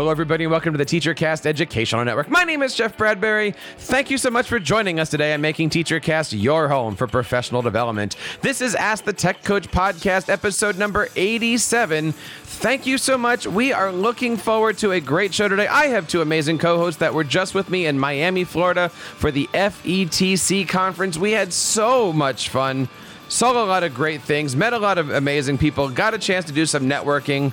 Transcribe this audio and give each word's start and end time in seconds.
Hello, 0.00 0.10
everybody, 0.10 0.44
and 0.44 0.50
welcome 0.50 0.72
to 0.72 0.78
the 0.78 0.86
TeacherCast 0.86 1.44
Educational 1.44 2.02
Network. 2.06 2.30
My 2.30 2.42
name 2.44 2.62
is 2.62 2.74
Jeff 2.74 2.96
Bradbury. 2.96 3.54
Thank 3.76 4.08
you 4.08 4.16
so 4.16 4.30
much 4.30 4.48
for 4.48 4.58
joining 4.58 4.98
us 4.98 5.10
today 5.10 5.34
and 5.34 5.42
making 5.42 5.68
TeacherCast 5.68 6.42
your 6.42 6.68
home 6.68 6.96
for 6.96 7.06
professional 7.06 7.60
development. 7.60 8.16
This 8.40 8.62
is 8.62 8.74
Ask 8.74 9.04
the 9.04 9.12
Tech 9.12 9.44
Coach 9.44 9.70
podcast, 9.70 10.30
episode 10.30 10.78
number 10.78 11.10
87. 11.16 12.12
Thank 12.12 12.86
you 12.86 12.96
so 12.96 13.18
much. 13.18 13.46
We 13.46 13.74
are 13.74 13.92
looking 13.92 14.38
forward 14.38 14.78
to 14.78 14.92
a 14.92 15.00
great 15.00 15.34
show 15.34 15.48
today. 15.48 15.66
I 15.66 15.88
have 15.88 16.08
two 16.08 16.22
amazing 16.22 16.56
co 16.56 16.78
hosts 16.78 17.00
that 17.00 17.12
were 17.12 17.22
just 17.22 17.54
with 17.54 17.68
me 17.68 17.84
in 17.84 17.98
Miami, 17.98 18.44
Florida 18.44 18.88
for 18.88 19.30
the 19.30 19.50
FETC 19.52 20.66
conference. 20.66 21.18
We 21.18 21.32
had 21.32 21.52
so 21.52 22.10
much 22.10 22.48
fun, 22.48 22.88
saw 23.28 23.52
a 23.52 23.66
lot 23.66 23.82
of 23.82 23.92
great 23.92 24.22
things, 24.22 24.56
met 24.56 24.72
a 24.72 24.78
lot 24.78 24.96
of 24.96 25.10
amazing 25.10 25.58
people, 25.58 25.90
got 25.90 26.14
a 26.14 26.18
chance 26.18 26.46
to 26.46 26.52
do 26.52 26.64
some 26.64 26.88
networking. 26.88 27.52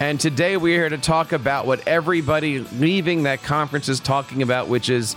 And 0.00 0.20
today 0.20 0.56
we're 0.56 0.78
here 0.78 0.88
to 0.88 0.98
talk 0.98 1.32
about 1.32 1.66
what 1.66 1.86
everybody 1.88 2.60
leaving 2.60 3.24
that 3.24 3.42
conference 3.42 3.88
is 3.88 3.98
talking 3.98 4.42
about, 4.42 4.68
which 4.68 4.88
is 4.88 5.14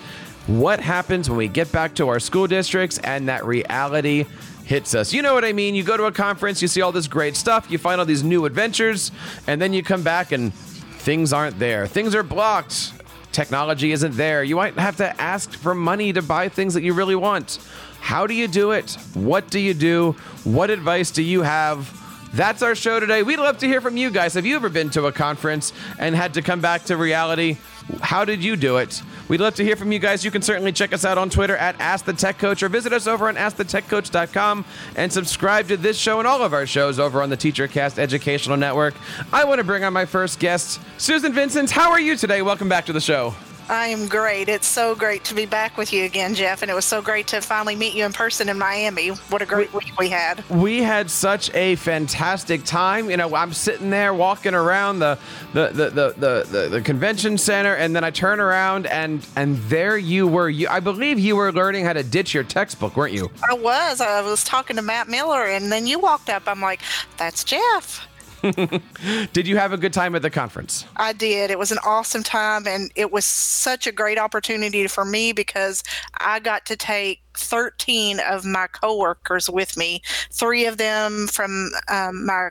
what 0.48 0.80
happens 0.80 1.30
when 1.30 1.38
we 1.38 1.48
get 1.48 1.72
back 1.72 1.94
to 1.96 2.08
our 2.08 2.20
school 2.20 2.48
districts 2.48 2.98
and 2.98 3.30
that 3.30 3.46
reality 3.46 4.26
hits 4.66 4.96
us. 4.96 5.14
You 5.14 5.22
know 5.22 5.36
what 5.36 5.46
I 5.46 5.54
mean? 5.54 5.76
You 5.76 5.84
go 5.84 5.98
to 5.98 6.06
a 6.06 6.12
conference, 6.12 6.64
you 6.64 6.68
see 6.68 6.82
all 6.82 6.92
this 6.92 7.08
great 7.08 7.36
stuff, 7.36 7.70
you 7.70 7.78
find 7.78 8.02
all 8.02 8.08
these 8.08 8.24
new 8.24 8.46
adventures, 8.46 9.12
and 9.46 9.62
then 9.62 9.72
you 9.72 9.84
come 9.84 10.02
back 10.02 10.32
and 10.32 10.52
things 10.52 11.32
aren't 11.32 11.60
there. 11.60 11.86
Things 11.86 12.16
are 12.16 12.24
blocked. 12.24 12.94
Technology 13.32 13.92
isn't 13.92 14.18
there. 14.18 14.44
You 14.44 14.56
might 14.56 14.80
have 14.80 14.98
to 14.98 15.22
ask 15.22 15.54
for 15.54 15.76
money 15.76 16.12
to 16.12 16.24
buy 16.24 16.50
things 16.50 16.74
that 16.74 16.82
you 16.82 16.94
really 16.94 17.16
want. 17.16 17.60
How 18.00 18.26
do 18.26 18.34
you 18.34 18.48
do 18.48 18.72
it? 18.72 18.98
What 19.14 19.52
do 19.52 19.60
you 19.60 19.76
do? 19.76 20.14
What 20.44 20.72
advice 20.72 21.12
do 21.12 21.22
you 21.22 21.44
have? 21.44 22.00
That's 22.34 22.62
our 22.62 22.76
show 22.76 23.00
today. 23.00 23.24
We'd 23.24 23.40
love 23.40 23.58
to 23.58 23.68
hear 23.68 23.82
from 23.82 23.98
you 23.98 24.10
guys. 24.10 24.36
Have 24.36 24.46
you 24.46 24.56
ever 24.56 24.70
been 24.70 24.90
to 24.92 25.06
a 25.08 25.12
conference 25.12 25.74
and 26.00 26.16
had 26.16 26.34
to 26.36 26.42
come 26.42 26.62
back 26.62 26.86
to 26.86 26.96
reality? 26.96 27.58
How 28.00 28.24
did 28.24 28.42
you 28.42 28.56
do 28.56 28.78
it? 28.78 29.02
We'd 29.28 29.42
love 29.42 29.56
to 29.56 29.64
hear 29.66 29.76
from 29.76 29.92
you 29.92 30.00
guys. 30.00 30.24
You 30.24 30.32
can 30.32 30.42
certainly 30.42 30.72
check 30.72 30.94
us 30.94 31.04
out 31.04 31.18
on 31.18 31.30
Twitter 31.30 31.58
at 31.58 31.80
Ask 31.80 32.06
the 32.06 32.14
Tech 32.14 32.38
Coach 32.38 32.64
or 32.64 32.70
visit 32.70 32.94
us 32.94 33.06
over 33.06 33.28
on 33.28 33.36
AskTheTechCoach.com 33.36 34.64
and 34.96 35.12
subscribe 35.12 35.68
to 35.68 35.78
this 35.78 35.98
show 35.98 36.20
and 36.20 36.28
all 36.28 36.42
of 36.42 36.54
our 36.54 36.66
shows 36.66 37.00
over 37.00 37.22
on 37.22 37.30
the 37.30 37.38
TeacherCast 37.38 38.00
Educational 38.00 38.56
Network. 38.56 38.94
I 39.34 39.44
want 39.44 39.60
to 39.60 39.66
bring 39.66 39.84
on 39.84 39.92
my 39.92 40.06
first 40.06 40.40
guest, 40.40 40.80
Susan 40.98 41.34
Vincent. 41.34 41.70
How 41.70 41.92
are 41.92 42.02
you 42.02 42.16
today? 42.16 42.42
Welcome 42.42 42.70
back 42.70 42.86
to 42.86 42.94
the 42.94 43.02
show. 43.02 43.36
I 43.72 43.88
am 43.88 44.10
great. 44.10 44.50
It's 44.50 44.68
so 44.68 44.96
great 44.96 45.24
to 45.24 45.34
be 45.34 45.46
back 45.46 45.78
with 45.78 45.94
you 45.94 46.04
again, 46.04 46.36
Jeff, 46.36 46.62
and 46.62 46.70
it 46.70 46.74
was 46.74 46.84
so 46.84 47.02
great 47.02 47.28
to 47.28 47.40
finally 47.40 47.74
meet 47.74 47.96
you 47.96 48.04
in 48.04 48.12
person 48.12 48.50
in 48.50 48.60
Miami. 48.60 49.12
What 49.30 49.42
a 49.42 49.46
great 49.46 49.74
week 49.74 49.98
we 49.98 50.10
had. 50.10 50.44
We 50.50 50.84
had 50.84 51.10
such 51.10 51.50
a 51.56 51.78
fantastic 51.78 52.66
time. 52.66 53.10
You 53.10 53.16
know, 53.16 53.34
I'm 53.34 53.54
sitting 53.54 53.90
there 53.90 54.14
walking 54.14 54.54
around 54.56 55.00
the 55.00 55.18
the 55.54 55.70
the 55.70 55.90
the, 55.90 56.14
the, 56.18 56.48
the, 56.52 56.70
the 56.70 56.82
convention 56.82 57.38
center, 57.38 57.74
and 57.76 57.96
then 57.96 58.04
I 58.04 58.12
turn 58.12 58.42
around 58.42 58.88
and 58.88 59.26
and 59.38 59.56
there 59.70 59.98
you 59.98 60.28
were. 60.28 60.50
You, 60.50 60.68
I 60.68 60.82
believe 60.82 61.18
you 61.18 61.38
were 61.38 61.54
learning 61.54 61.86
how 61.86 61.94
to 61.94 62.04
ditch 62.04 62.34
your 62.34 62.44
textbook, 62.44 62.98
weren't 62.98 63.14
you? 63.14 63.32
I 63.50 63.54
was. 63.54 64.02
I 64.02 64.20
was 64.22 64.44
talking 64.44 64.76
to 64.76 64.82
Matt 64.82 65.08
Miller, 65.08 65.46
and 65.46 65.72
then 65.72 65.88
you 65.88 65.98
walked 65.98 66.30
up. 66.30 66.44
I'm 66.46 66.60
like, 66.60 66.82
"That's 67.16 67.46
Jeff." 67.46 68.06
did 69.34 69.48
you 69.48 69.58
have 69.58 69.74
a 69.74 69.78
good 69.78 69.94
time 69.94 70.16
at 70.16 70.22
the 70.22 70.30
conference? 70.30 70.86
I 70.98 71.14
did. 71.14 71.52
It 71.52 71.60
was 71.60 71.72
an 71.72 71.78
awesome 71.86 72.24
time, 72.24 72.68
and 72.68 72.92
it 72.96 73.12
was 73.12 73.26
such 73.26 73.88
a 73.88 73.92
great 73.92 74.18
opportunity 74.18 74.88
for 74.88 75.06
me 75.06 75.32
because 75.32 75.84
I 76.20 76.40
got 76.40 76.66
to 76.68 76.76
take 76.76 77.22
13 77.36 78.20
of 78.20 78.46
my 78.46 78.68
coworkers 78.68 79.50
with 79.50 79.78
me, 79.78 80.02
three 80.32 80.66
of 80.66 80.78
them 80.78 81.28
from 81.28 81.72
um, 81.88 82.26
my 82.26 82.50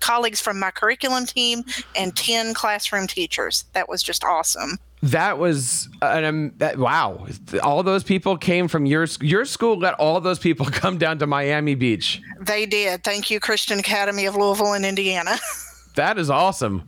colleagues 0.00 0.40
from 0.40 0.58
my 0.58 0.70
curriculum 0.70 1.26
team, 1.26 1.64
and 1.94 2.16
10 2.16 2.54
classroom 2.54 3.06
teachers. 3.06 3.64
That 3.74 3.88
was 3.88 4.02
just 4.02 4.24
awesome. 4.24 4.78
That 5.02 5.38
was 5.38 5.88
an 6.02 6.24
um, 6.24 6.52
that, 6.58 6.76
wow! 6.78 7.26
All 7.62 7.82
those 7.82 8.04
people 8.04 8.36
came 8.36 8.68
from 8.68 8.84
your 8.84 9.06
your 9.20 9.46
school. 9.46 9.78
Let 9.78 9.94
all 9.94 10.20
those 10.20 10.38
people 10.38 10.66
come 10.70 10.98
down 10.98 11.18
to 11.20 11.26
Miami 11.26 11.74
Beach. 11.74 12.20
They 12.40 12.66
did. 12.66 13.02
Thank 13.02 13.30
you, 13.30 13.40
Christian 13.40 13.78
Academy 13.78 14.26
of 14.26 14.36
Louisville 14.36 14.74
in 14.74 14.84
Indiana. 14.84 15.38
that 15.94 16.18
is 16.18 16.28
awesome. 16.28 16.82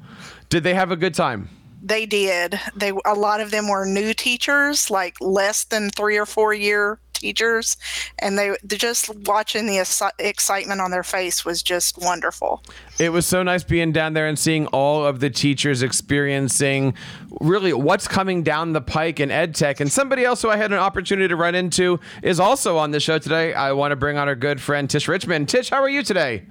Did 0.51 0.63
they 0.63 0.75
have 0.75 0.91
a 0.91 0.97
good 0.97 1.15
time? 1.15 1.49
They 1.83 2.05
did. 2.05 2.61
They 2.77 2.93
a 3.07 3.15
lot 3.15 3.41
of 3.41 3.51
them 3.51 3.69
were 3.69 3.87
new 3.87 4.13
teachers, 4.13 4.91
like 4.91 5.17
less 5.21 5.65
than 5.65 5.89
three 5.89 6.19
or 6.19 6.27
four 6.27 6.53
year 6.53 6.99
teachers, 7.23 7.79
and 8.19 8.37
they 8.37 8.55
just 8.69 9.09
watching 9.27 9.67
the 9.67 9.79
excitement 10.19 10.81
on 10.81 10.91
their 10.91 11.05
face 11.05 11.45
was 11.45 11.63
just 11.63 11.97
wonderful. 11.99 12.63
It 12.99 13.11
was 13.11 13.27
so 13.27 13.43
nice 13.43 13.65
being 13.65 13.93
down 13.93 14.13
there 14.13 14.27
and 14.27 14.39
seeing 14.39 14.67
all 14.67 15.07
of 15.07 15.21
the 15.21 15.31
teachers 15.31 15.83
experiencing 15.83 16.95
really 17.41 17.73
what's 17.73 18.07
coming 18.07 18.43
down 18.43 18.73
the 18.73 18.81
pike 18.81 19.21
in 19.21 19.31
ed 19.31 19.55
tech. 19.55 19.81
And 19.81 19.91
somebody 19.91 20.25
else 20.25 20.43
who 20.43 20.51
I 20.51 20.57
had 20.57 20.73
an 20.73 20.79
opportunity 20.79 21.29
to 21.29 21.37
run 21.37 21.55
into 21.55 22.01
is 22.23 22.39
also 22.41 22.77
on 22.77 22.91
the 22.91 23.01
show 23.01 23.19
today. 23.19 23.55
I 23.55 23.73
want 23.73 23.93
to 23.93 23.97
bring 23.97 24.19
on 24.19 24.29
our 24.29 24.35
good 24.35 24.61
friend 24.61 24.91
Tish 24.91 25.09
Richmond. 25.09 25.49
Tish, 25.49 25.71
how 25.71 25.81
are 25.81 25.89
you 25.89 26.03
today? 26.03 26.45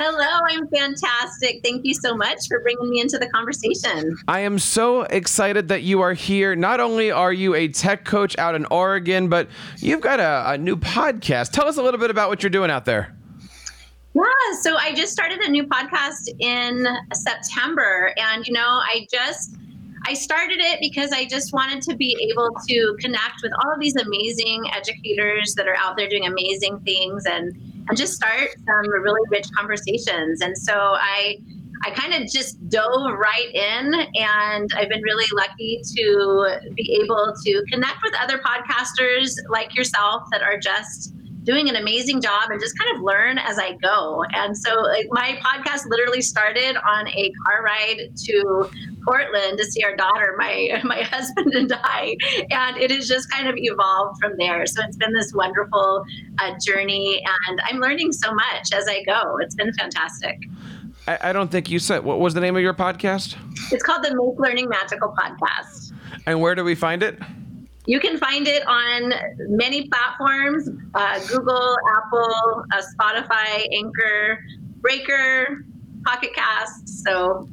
Hello, 0.00 0.44
I'm 0.46 0.68
fantastic. 0.68 1.60
Thank 1.64 1.84
you 1.84 1.92
so 1.92 2.16
much 2.16 2.46
for 2.46 2.60
bringing 2.60 2.88
me 2.88 3.00
into 3.00 3.18
the 3.18 3.28
conversation. 3.30 4.16
I 4.28 4.38
am 4.38 4.60
so 4.60 5.02
excited 5.02 5.66
that 5.68 5.82
you 5.82 6.00
are 6.02 6.12
here. 6.12 6.54
Not 6.54 6.78
only 6.78 7.10
are 7.10 7.32
you 7.32 7.56
a 7.56 7.66
tech 7.66 8.04
coach 8.04 8.38
out 8.38 8.54
in 8.54 8.64
Oregon, 8.66 9.28
but 9.28 9.48
you've 9.78 10.00
got 10.00 10.20
a, 10.20 10.52
a 10.52 10.56
new 10.56 10.76
podcast. 10.76 11.50
Tell 11.50 11.66
us 11.66 11.78
a 11.78 11.82
little 11.82 11.98
bit 11.98 12.10
about 12.10 12.28
what 12.28 12.44
you're 12.44 12.50
doing 12.50 12.70
out 12.70 12.84
there. 12.84 13.12
Yeah, 14.14 14.22
so 14.60 14.76
I 14.76 14.94
just 14.94 15.12
started 15.12 15.40
a 15.40 15.48
new 15.50 15.66
podcast 15.66 16.28
in 16.38 16.86
September, 17.12 18.12
and 18.16 18.46
you 18.46 18.52
know, 18.52 18.60
I 18.60 19.08
just 19.10 19.56
I 20.06 20.14
started 20.14 20.60
it 20.60 20.78
because 20.80 21.10
I 21.10 21.26
just 21.26 21.52
wanted 21.52 21.82
to 21.82 21.96
be 21.96 22.16
able 22.30 22.50
to 22.68 22.96
connect 23.00 23.42
with 23.42 23.52
all 23.60 23.72
of 23.72 23.80
these 23.80 23.96
amazing 23.96 24.64
educators 24.72 25.54
that 25.56 25.66
are 25.66 25.76
out 25.76 25.96
there 25.96 26.08
doing 26.08 26.26
amazing 26.26 26.78
things 26.80 27.26
and 27.26 27.67
and 27.88 27.96
just 27.96 28.14
start 28.14 28.50
some 28.66 28.90
really 29.02 29.20
rich 29.30 29.46
conversations. 29.56 30.40
And 30.40 30.56
so 30.56 30.74
I 30.74 31.38
I 31.84 31.90
kind 31.90 32.12
of 32.12 32.28
just 32.28 32.68
dove 32.68 33.12
right 33.18 33.54
in, 33.54 33.94
and 34.16 34.70
I've 34.74 34.88
been 34.88 35.02
really 35.02 35.26
lucky 35.32 35.80
to 35.96 36.58
be 36.74 37.00
able 37.02 37.32
to 37.44 37.64
connect 37.70 37.98
with 38.02 38.14
other 38.20 38.38
podcasters 38.38 39.34
like 39.48 39.76
yourself 39.76 40.24
that 40.32 40.42
are 40.42 40.58
just 40.58 41.14
doing 41.48 41.70
an 41.70 41.76
amazing 41.76 42.20
job 42.20 42.50
and 42.50 42.60
just 42.60 42.78
kind 42.78 42.94
of 42.94 43.02
learn 43.02 43.38
as 43.38 43.58
I 43.58 43.72
go. 43.76 44.22
And 44.34 44.54
so, 44.54 44.82
like, 44.82 45.06
my 45.10 45.40
podcast 45.42 45.86
literally 45.86 46.20
started 46.20 46.76
on 46.76 47.08
a 47.08 47.32
car 47.46 47.62
ride 47.64 48.10
to 48.24 48.70
Portland 49.02 49.56
to 49.56 49.64
see 49.64 49.82
our 49.82 49.96
daughter, 49.96 50.34
my 50.36 50.78
my 50.84 51.02
husband 51.04 51.54
and 51.54 51.72
I, 51.72 52.16
and 52.50 52.76
it 52.76 52.90
has 52.90 53.08
just 53.08 53.30
kind 53.30 53.48
of 53.48 53.54
evolved 53.56 54.20
from 54.20 54.34
there. 54.36 54.66
So 54.66 54.82
it's 54.86 54.98
been 54.98 55.14
this 55.14 55.32
wonderful 55.32 56.04
uh, 56.38 56.52
journey, 56.62 57.24
and 57.48 57.60
I'm 57.64 57.78
learning 57.78 58.12
so 58.12 58.30
much 58.30 58.74
as 58.74 58.86
I 58.86 59.02
go. 59.04 59.38
It's 59.40 59.54
been 59.54 59.72
fantastic. 59.72 60.44
I, 61.06 61.30
I 61.30 61.32
don't 61.32 61.50
think 61.50 61.70
you 61.70 61.78
said 61.78 62.04
what 62.04 62.20
was 62.20 62.34
the 62.34 62.40
name 62.40 62.56
of 62.56 62.62
your 62.62 62.74
podcast. 62.74 63.36
It's 63.72 63.82
called 63.82 64.04
the 64.04 64.10
Make 64.10 64.38
Learning 64.38 64.68
Magical 64.68 65.14
podcast. 65.18 65.94
And 66.26 66.42
where 66.42 66.54
do 66.54 66.62
we 66.62 66.74
find 66.74 67.02
it? 67.02 67.18
You 67.88 68.00
can 68.00 68.18
find 68.18 68.46
it 68.46 68.66
on 68.66 69.14
many 69.48 69.88
platforms 69.88 70.68
uh, 70.94 71.18
Google, 71.26 71.74
Apple, 71.96 72.64
uh, 72.70 72.82
Spotify, 72.94 73.66
Anchor, 73.74 74.44
Breaker, 74.82 75.64
Pocket 76.04 76.34
Casts. 76.34 77.02
So, 77.02 77.48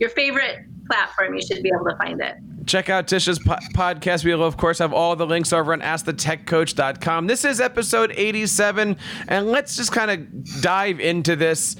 your 0.00 0.08
favorite 0.08 0.64
platform, 0.90 1.34
you 1.34 1.42
should 1.42 1.62
be 1.62 1.70
able 1.74 1.84
to 1.84 1.96
find 1.98 2.18
it. 2.22 2.34
Check 2.64 2.88
out 2.88 3.08
Tish's 3.08 3.38
po- 3.38 3.58
podcast. 3.74 4.24
We 4.24 4.34
will, 4.34 4.44
of 4.44 4.56
course, 4.56 4.78
have 4.78 4.94
all 4.94 5.16
the 5.16 5.26
links 5.26 5.52
over 5.52 5.74
on 5.74 5.82
AskTheTechCoach.com. 5.82 7.26
This 7.26 7.44
is 7.44 7.60
episode 7.60 8.10
87, 8.16 8.96
and 9.28 9.50
let's 9.50 9.76
just 9.76 9.92
kind 9.92 10.10
of 10.10 10.62
dive 10.62 10.98
into 10.98 11.36
this. 11.36 11.76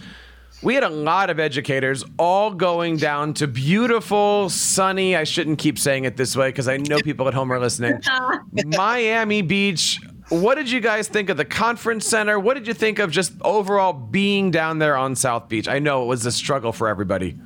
We 0.64 0.74
had 0.74 0.82
a 0.82 0.88
lot 0.88 1.28
of 1.28 1.38
educators 1.38 2.06
all 2.18 2.50
going 2.50 2.96
down 2.96 3.34
to 3.34 3.46
beautiful, 3.46 4.48
sunny, 4.48 5.14
I 5.14 5.24
shouldn't 5.24 5.58
keep 5.58 5.78
saying 5.78 6.04
it 6.04 6.16
this 6.16 6.34
way 6.34 6.48
because 6.48 6.68
I 6.68 6.78
know 6.78 6.98
people 7.00 7.28
at 7.28 7.34
home 7.34 7.52
are 7.52 7.58
listening, 7.58 8.00
Miami 8.64 9.42
Beach. 9.42 10.00
What 10.30 10.54
did 10.54 10.70
you 10.70 10.80
guys 10.80 11.06
think 11.06 11.28
of 11.28 11.36
the 11.36 11.44
conference 11.44 12.06
center? 12.06 12.40
What 12.40 12.54
did 12.54 12.66
you 12.66 12.72
think 12.72 12.98
of 12.98 13.10
just 13.10 13.34
overall 13.42 13.92
being 13.92 14.50
down 14.50 14.78
there 14.78 14.96
on 14.96 15.14
South 15.16 15.50
Beach? 15.50 15.68
I 15.68 15.80
know 15.80 16.02
it 16.02 16.06
was 16.06 16.24
a 16.24 16.32
struggle 16.32 16.72
for 16.72 16.88
everybody. 16.88 17.36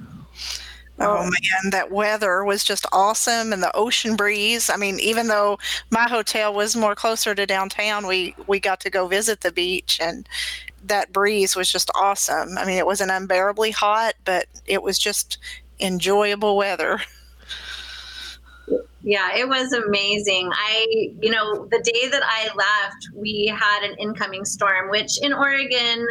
Oh 1.01 1.23
man, 1.23 1.71
that 1.71 1.91
weather 1.91 2.45
was 2.45 2.63
just 2.63 2.87
awesome 2.93 3.53
and 3.53 3.63
the 3.63 3.77
ocean 3.77 4.15
breeze. 4.15 4.71
I 4.71 4.77
mean, 4.77 4.99
even 5.01 5.27
though 5.27 5.59
my 5.91 6.09
hotel 6.09 6.55
was 6.55 6.77
more 6.77 6.95
closer 6.95 7.35
to 7.35 7.47
downtown, 7.47 8.07
we 8.07 8.35
we 8.47 8.59
got 8.61 8.81
to 8.81 8.91
go 8.91 9.09
visit 9.09 9.41
the 9.41 9.53
beach 9.53 9.99
and 10.01 10.29
that 10.89 11.13
breeze 11.13 11.57
was 11.57 11.71
just 11.71 11.91
awesome. 11.95 12.59
I 12.59 12.65
mean, 12.65 12.79
it 12.79 12.87
wasn't 12.87 13.11
unbearably 13.11 13.71
hot, 13.71 14.15
but 14.25 14.47
it 14.67 14.83
was 14.83 14.99
just 14.99 15.39
enjoyable 15.81 16.57
weather. 16.57 17.01
Yeah, 19.03 19.35
it 19.35 19.49
was 19.49 19.73
amazing. 19.73 20.51
I, 20.53 21.13
you 21.23 21.31
know, 21.31 21.67
the 21.71 21.79
day 21.79 22.09
that 22.09 22.23
I 22.23 22.45
left, 22.55 23.09
we 23.15 23.47
had 23.47 23.89
an 23.89 23.97
incoming 23.99 24.45
storm, 24.45 24.91
which 24.91 25.23
in 25.23 25.33
Oregon, 25.33 26.07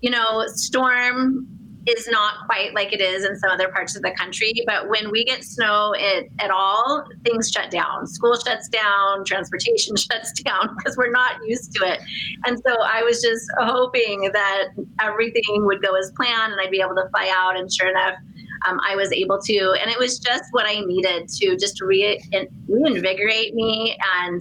you 0.00 0.10
know, 0.10 0.44
storm 0.48 1.57
is 1.88 2.08
not 2.08 2.46
quite 2.46 2.74
like 2.74 2.92
it 2.92 3.00
is 3.00 3.24
in 3.24 3.36
some 3.38 3.50
other 3.50 3.68
parts 3.68 3.96
of 3.96 4.02
the 4.02 4.10
country. 4.12 4.52
But 4.66 4.88
when 4.88 5.10
we 5.10 5.24
get 5.24 5.44
snow 5.44 5.94
it, 5.96 6.30
at 6.40 6.50
all, 6.50 7.04
things 7.24 7.50
shut 7.50 7.70
down. 7.70 8.06
School 8.06 8.36
shuts 8.36 8.68
down, 8.68 9.24
transportation 9.24 9.96
shuts 9.96 10.32
down 10.42 10.76
because 10.76 10.96
we're 10.96 11.10
not 11.10 11.36
used 11.46 11.72
to 11.76 11.86
it. 11.86 12.00
And 12.44 12.58
so 12.66 12.82
I 12.82 13.02
was 13.02 13.22
just 13.22 13.46
hoping 13.58 14.30
that 14.32 14.68
everything 15.00 15.64
would 15.66 15.82
go 15.82 15.94
as 15.94 16.10
planned 16.16 16.52
and 16.52 16.60
I'd 16.60 16.70
be 16.70 16.80
able 16.80 16.96
to 16.96 17.08
fly 17.10 17.32
out. 17.34 17.56
And 17.56 17.72
sure 17.72 17.88
enough, 17.88 18.14
um, 18.68 18.80
I 18.86 18.96
was 18.96 19.12
able 19.12 19.40
to. 19.42 19.76
And 19.80 19.90
it 19.90 19.98
was 19.98 20.18
just 20.18 20.44
what 20.50 20.66
I 20.66 20.80
needed 20.80 21.28
to 21.28 21.56
just 21.56 21.80
re- 21.80 22.20
reinvigorate 22.68 23.54
me 23.54 23.96
and 24.22 24.40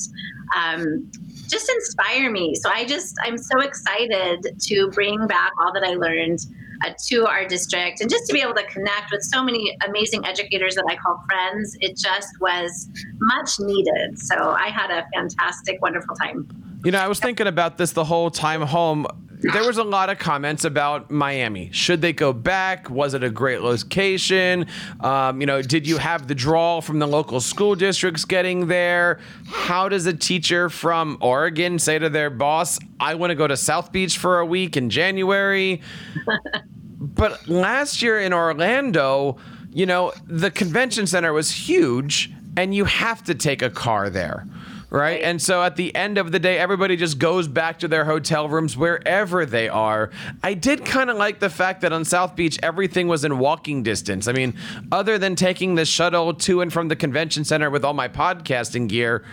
um, 0.55 1.11
just 1.47 1.69
inspire 1.69 2.31
me. 2.31 2.55
So 2.55 2.69
I 2.69 2.85
just, 2.85 3.15
I'm 3.23 3.37
so 3.37 3.59
excited 3.59 4.59
to 4.59 4.89
bring 4.89 5.27
back 5.27 5.51
all 5.59 5.71
that 5.73 5.83
I 5.83 5.93
learned 5.93 6.45
uh, 6.83 6.91
to 7.07 7.25
our 7.25 7.45
district 7.45 8.01
and 8.01 8.09
just 8.09 8.25
to 8.27 8.33
be 8.33 8.41
able 8.41 8.53
to 8.53 8.65
connect 8.65 9.11
with 9.11 9.21
so 9.21 9.43
many 9.43 9.77
amazing 9.87 10.25
educators 10.25 10.75
that 10.75 10.85
I 10.89 10.95
call 10.95 11.21
friends. 11.29 11.77
It 11.79 11.97
just 11.97 12.29
was 12.39 12.89
much 13.19 13.59
needed. 13.59 14.19
So 14.19 14.51
I 14.51 14.69
had 14.69 14.91
a 14.91 15.05
fantastic, 15.13 15.81
wonderful 15.81 16.15
time. 16.15 16.47
You 16.83 16.91
know, 16.91 16.99
I 16.99 17.07
was 17.07 17.19
thinking 17.19 17.47
about 17.47 17.77
this 17.77 17.91
the 17.93 18.05
whole 18.05 18.29
time 18.29 18.61
home 18.61 19.07
there 19.39 19.63
was 19.65 19.77
a 19.77 19.83
lot 19.83 20.09
of 20.09 20.17
comments 20.17 20.65
about 20.65 21.11
Miami. 21.11 21.69
Should 21.71 22.01
they 22.01 22.13
go 22.13 22.33
back? 22.33 22.89
Was 22.89 23.13
it 23.13 23.23
a 23.23 23.29
great 23.29 23.61
location? 23.61 24.65
Um, 25.01 25.39
you 25.41 25.47
know, 25.47 25.61
did 25.61 25.87
you 25.87 25.97
have 25.97 26.27
the 26.27 26.33
draw 26.33 26.81
from 26.81 26.97
the 26.99 27.07
local 27.07 27.39
school 27.39 27.75
districts 27.75 28.25
getting 28.25 28.67
there? 28.67 29.19
How 29.45 29.89
does 29.89 30.07
a 30.07 30.13
teacher 30.13 30.69
from 30.69 31.17
Oregon 31.21 31.77
say 31.77 31.99
to 31.99 32.09
their 32.09 32.31
boss, 32.31 32.79
"I 32.99 33.13
want 33.15 33.29
to 33.29 33.35
go 33.35 33.47
to 33.47 33.57
South 33.57 33.91
Beach 33.91 34.17
for 34.17 34.39
a 34.39 34.45
week 34.45 34.75
in 34.75 34.89
January"? 34.89 35.81
but 36.99 37.47
last 37.47 38.01
year 38.01 38.19
in 38.19 38.33
Orlando, 38.33 39.37
you 39.71 39.85
know, 39.85 40.13
the 40.25 40.49
convention 40.49 41.05
center 41.05 41.31
was 41.31 41.51
huge, 41.51 42.31
and 42.55 42.73
you 42.73 42.85
have 42.85 43.23
to 43.25 43.35
take 43.35 43.61
a 43.61 43.69
car 43.69 44.09
there 44.09 44.47
right? 44.89 45.21
And 45.21 45.41
so 45.41 45.61
at 45.63 45.75
the 45.75 45.93
end 45.95 46.17
of 46.17 46.31
the 46.31 46.39
day, 46.39 46.57
everybody 46.57 46.95
just 46.95 47.19
goes 47.19 47.47
back 47.47 47.79
to 47.79 47.87
their 47.87 48.05
hotel 48.05 48.47
rooms 48.47 48.77
wherever 48.77 49.45
they 49.45 49.67
are. 49.67 50.11
I 50.43 50.53
did 50.53 50.85
kind 50.85 51.09
of 51.09 51.17
like 51.17 51.39
the 51.39 51.49
fact 51.49 51.81
that 51.81 51.91
on 51.91 52.05
South 52.05 52.35
Beach, 52.35 52.57
everything 52.63 53.07
was 53.07 53.25
in 53.25 53.37
walking 53.39 53.83
distance. 53.83 54.27
I 54.27 54.33
mean, 54.33 54.53
other 54.91 55.17
than 55.17 55.35
taking 55.35 55.75
the 55.75 55.85
shuttle 55.85 56.33
to 56.33 56.61
and 56.61 56.71
from 56.71 56.87
the 56.87 56.95
convention 56.95 57.43
center 57.43 57.69
with 57.69 57.83
all 57.83 57.93
my 57.93 58.07
podcasting 58.07 58.87
gear, 58.87 59.25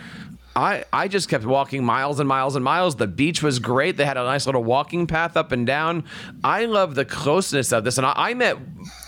I, 0.56 0.84
I 0.92 1.08
just 1.08 1.28
kept 1.28 1.44
walking 1.44 1.84
miles 1.84 2.20
and 2.20 2.28
miles 2.28 2.54
and 2.54 2.64
miles. 2.64 2.96
The 2.96 3.08
beach 3.08 3.42
was 3.42 3.58
great. 3.58 3.96
They 3.96 4.04
had 4.04 4.16
a 4.16 4.22
nice 4.22 4.46
little 4.46 4.62
walking 4.62 5.06
path 5.06 5.36
up 5.36 5.50
and 5.50 5.66
down. 5.66 6.04
I 6.44 6.66
love 6.66 6.94
the 6.94 7.04
closeness 7.04 7.72
of 7.72 7.82
this. 7.82 7.98
And 7.98 8.06
I, 8.06 8.12
I 8.16 8.34
met 8.34 8.58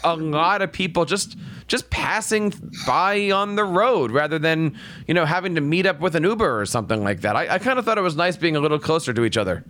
a 0.02 0.16
lot 0.16 0.60
of 0.60 0.72
people 0.72 1.04
just 1.04 1.36
just 1.66 1.90
passing 1.90 2.52
by 2.86 3.30
on 3.30 3.56
the 3.56 3.64
road 3.64 4.10
rather 4.10 4.38
than, 4.38 4.78
you 5.06 5.14
know, 5.14 5.24
having 5.24 5.54
to 5.54 5.60
meet 5.60 5.86
up 5.86 6.00
with 6.00 6.14
an 6.14 6.22
Uber 6.22 6.60
or 6.60 6.66
something 6.66 7.02
like 7.02 7.22
that. 7.22 7.36
I, 7.36 7.54
I 7.54 7.58
kind 7.58 7.78
of 7.78 7.84
thought 7.84 7.98
it 7.98 8.02
was 8.02 8.16
nice 8.16 8.36
being 8.36 8.56
a 8.56 8.60
little 8.60 8.78
closer 8.78 9.12
to 9.12 9.24
each 9.24 9.36
other. 9.36 9.64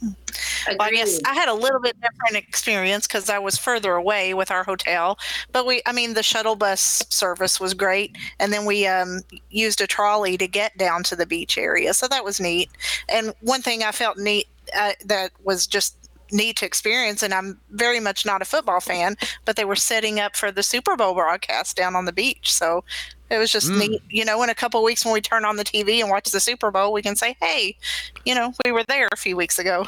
Well, 0.00 0.76
I 0.80 0.90
guess 0.90 1.18
I 1.24 1.34
had 1.34 1.48
a 1.48 1.54
little 1.54 1.80
bit 1.80 1.96
different 2.00 2.36
experience 2.36 3.06
because 3.06 3.28
I 3.28 3.38
was 3.38 3.58
further 3.58 3.94
away 3.94 4.34
with 4.34 4.50
our 4.50 4.62
hotel. 4.62 5.18
But 5.52 5.66
we, 5.66 5.82
I 5.86 5.92
mean, 5.92 6.14
the 6.14 6.22
shuttle 6.22 6.56
bus 6.56 7.02
service 7.08 7.58
was 7.58 7.74
great, 7.74 8.16
and 8.38 8.52
then 8.52 8.64
we 8.64 8.86
um, 8.86 9.22
used 9.50 9.80
a 9.80 9.86
trolley 9.86 10.36
to 10.36 10.46
get 10.46 10.76
down 10.78 11.02
to 11.04 11.16
the 11.16 11.26
beach 11.26 11.58
area, 11.58 11.94
so 11.94 12.06
that 12.08 12.24
was 12.24 12.38
neat. 12.38 12.70
And 13.08 13.34
one 13.40 13.62
thing 13.62 13.82
I 13.82 13.92
felt 13.92 14.18
neat 14.18 14.46
uh, 14.76 14.92
that 15.06 15.32
was 15.42 15.66
just 15.66 15.96
need 16.32 16.56
to 16.58 16.66
experience. 16.66 17.22
And 17.22 17.32
I'm 17.32 17.58
very 17.70 18.00
much 18.00 18.26
not 18.26 18.42
a 18.42 18.44
football 18.44 18.80
fan, 18.80 19.16
but 19.44 19.56
they 19.56 19.64
were 19.64 19.76
setting 19.76 20.20
up 20.20 20.36
for 20.36 20.50
the 20.50 20.62
Super 20.62 20.96
Bowl 20.96 21.14
broadcast 21.14 21.76
down 21.76 21.96
on 21.96 22.04
the 22.04 22.12
beach. 22.12 22.52
So 22.52 22.84
it 23.30 23.38
was 23.38 23.52
just 23.52 23.68
mm. 23.70 23.78
neat. 23.78 24.02
You 24.08 24.24
know, 24.24 24.42
in 24.42 24.50
a 24.50 24.54
couple 24.54 24.82
weeks 24.82 25.04
when 25.04 25.12
we 25.12 25.20
turn 25.20 25.44
on 25.44 25.56
the 25.56 25.64
TV 25.64 26.00
and 26.00 26.10
watch 26.10 26.30
the 26.30 26.40
Super 26.40 26.70
Bowl, 26.70 26.92
we 26.92 27.02
can 27.02 27.16
say, 27.16 27.36
hey, 27.40 27.76
you 28.24 28.34
know, 28.34 28.52
we 28.64 28.72
were 28.72 28.84
there 28.88 29.08
a 29.12 29.16
few 29.16 29.36
weeks 29.36 29.58
ago. 29.58 29.86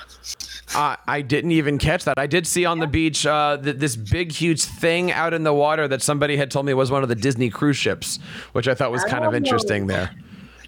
Uh, 0.75 0.97
I 1.07 1.23
didn't 1.23 1.53
even 1.53 1.79
catch 1.79 2.05
that. 2.05 2.19
I 2.19 2.27
did 2.27 2.47
see 2.47 2.65
on 2.65 2.79
yeah. 2.79 2.85
the 2.85 2.91
beach 2.91 3.27
uh, 3.27 3.59
th- 3.63 3.77
this 3.77 3.97
big, 3.97 4.33
huge 4.33 4.63
thing 4.63 5.11
out 5.11 5.35
in 5.35 5.43
the 5.43 5.55
water 5.55 5.89
that 5.89 6.03
somebody 6.03 6.37
had 6.37 6.51
told 6.51 6.67
me 6.67 6.75
was 6.75 6.91
one 6.91 7.03
of 7.03 7.09
the 7.09 7.15
Disney 7.15 7.51
cruise 7.51 7.77
ships, 7.77 8.19
which 8.53 8.69
I 8.69 8.75
thought 8.75 8.93
was 8.93 9.05
kind 9.05 9.25
of 9.25 9.35
interesting 9.35 9.87
there. 9.87 10.11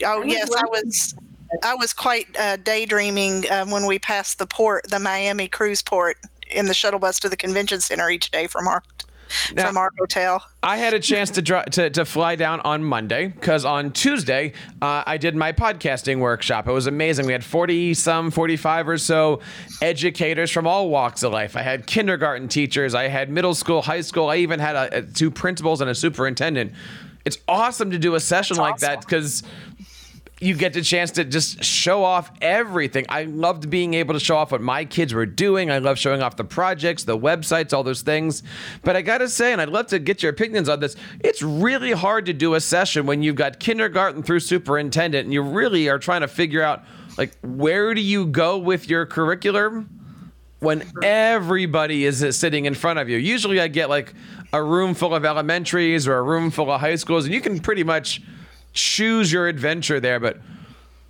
Oh, 0.04 0.22
yes, 0.22 0.50
I 0.52 0.64
was 0.64 1.14
I 1.62 1.74
was 1.74 1.92
quite 1.92 2.26
uh, 2.38 2.56
daydreaming 2.56 3.50
um, 3.50 3.70
when 3.70 3.86
we 3.86 3.98
passed 3.98 4.38
the 4.38 4.46
port, 4.46 4.88
the 4.88 4.98
Miami 4.98 5.48
cruise 5.48 5.82
port, 5.82 6.18
in 6.50 6.66
the 6.66 6.74
shuttle 6.74 7.00
bus 7.00 7.18
to 7.20 7.28
the 7.28 7.36
convention 7.36 7.80
center 7.80 8.10
each 8.10 8.30
day 8.30 8.46
from 8.46 8.68
our 8.68 8.82
now, 9.54 9.66
from 9.66 9.76
our 9.76 9.90
hotel. 9.98 10.44
I 10.62 10.76
had 10.76 10.94
a 10.94 11.00
chance 11.00 11.30
to 11.30 11.42
dr- 11.42 11.66
to, 11.70 11.90
to 11.90 12.04
fly 12.04 12.36
down 12.36 12.60
on 12.60 12.84
Monday 12.84 13.28
because 13.28 13.64
on 13.64 13.92
Tuesday 13.92 14.52
uh, 14.80 15.02
I 15.06 15.16
did 15.16 15.34
my 15.34 15.52
podcasting 15.52 16.18
workshop. 16.18 16.68
It 16.68 16.72
was 16.72 16.86
amazing. 16.86 17.26
We 17.26 17.32
had 17.32 17.44
forty 17.44 17.94
some, 17.94 18.30
forty 18.30 18.56
five 18.56 18.88
or 18.88 18.98
so 18.98 19.40
educators 19.80 20.50
from 20.50 20.66
all 20.66 20.90
walks 20.90 21.22
of 21.22 21.32
life. 21.32 21.56
I 21.56 21.62
had 21.62 21.86
kindergarten 21.86 22.48
teachers. 22.48 22.94
I 22.94 23.08
had 23.08 23.30
middle 23.30 23.54
school, 23.54 23.82
high 23.82 24.02
school. 24.02 24.28
I 24.28 24.36
even 24.36 24.60
had 24.60 24.76
a, 24.76 24.98
a, 24.98 25.02
two 25.02 25.30
principals 25.30 25.80
and 25.80 25.88
a 25.88 25.94
superintendent. 25.94 26.72
It's 27.24 27.38
awesome 27.48 27.92
to 27.92 27.98
do 27.98 28.14
a 28.16 28.20
session 28.20 28.56
like 28.56 28.74
awesome. 28.74 28.88
that 28.88 29.00
because 29.00 29.44
you 30.42 30.56
get 30.56 30.72
the 30.72 30.82
chance 30.82 31.12
to 31.12 31.24
just 31.24 31.62
show 31.62 32.02
off 32.02 32.32
everything. 32.40 33.06
I 33.08 33.24
loved 33.24 33.70
being 33.70 33.94
able 33.94 34.14
to 34.14 34.20
show 34.20 34.36
off 34.36 34.50
what 34.50 34.60
my 34.60 34.84
kids 34.84 35.14
were 35.14 35.24
doing. 35.24 35.70
I 35.70 35.78
love 35.78 36.00
showing 36.00 36.20
off 36.20 36.36
the 36.36 36.44
projects, 36.44 37.04
the 37.04 37.16
websites, 37.16 37.72
all 37.72 37.84
those 37.84 38.02
things. 38.02 38.42
But 38.82 38.96
I 38.96 39.02
got 39.02 39.18
to 39.18 39.28
say, 39.28 39.52
and 39.52 39.60
I'd 39.60 39.68
love 39.68 39.86
to 39.88 40.00
get 40.00 40.20
your 40.20 40.30
opinions 40.30 40.68
on 40.68 40.80
this, 40.80 40.96
it's 41.20 41.42
really 41.42 41.92
hard 41.92 42.26
to 42.26 42.32
do 42.32 42.54
a 42.54 42.60
session 42.60 43.06
when 43.06 43.22
you've 43.22 43.36
got 43.36 43.60
kindergarten 43.60 44.24
through 44.24 44.40
superintendent 44.40 45.26
and 45.26 45.32
you 45.32 45.42
really 45.42 45.88
are 45.88 45.98
trying 46.00 46.22
to 46.22 46.28
figure 46.28 46.62
out 46.62 46.82
like 47.16 47.36
where 47.42 47.94
do 47.94 48.00
you 48.00 48.26
go 48.26 48.58
with 48.58 48.88
your 48.88 49.06
curriculum 49.06 50.00
when 50.58 50.82
everybody 51.04 52.04
is 52.04 52.36
sitting 52.36 52.64
in 52.64 52.74
front 52.74 52.98
of 52.98 53.08
you. 53.08 53.16
Usually 53.16 53.60
I 53.60 53.68
get 53.68 53.88
like 53.88 54.12
a 54.52 54.62
room 54.62 54.94
full 54.94 55.14
of 55.14 55.24
elementaries 55.24 56.08
or 56.08 56.18
a 56.18 56.22
room 56.22 56.50
full 56.50 56.70
of 56.70 56.80
high 56.80 56.96
schools 56.96 57.26
and 57.26 57.34
you 57.34 57.40
can 57.40 57.60
pretty 57.60 57.84
much 57.84 58.22
choose 58.72 59.32
your 59.32 59.48
adventure 59.48 60.00
there. 60.00 60.20
But 60.20 60.38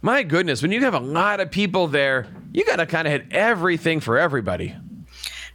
my 0.00 0.22
goodness, 0.22 0.62
when 0.62 0.72
you 0.72 0.80
have 0.80 0.94
a 0.94 1.00
lot 1.00 1.40
of 1.40 1.50
people 1.50 1.86
there, 1.86 2.26
you 2.52 2.64
got 2.64 2.76
to 2.76 2.86
kind 2.86 3.06
of 3.06 3.12
hit 3.12 3.26
everything 3.32 4.00
for 4.00 4.18
everybody. 4.18 4.74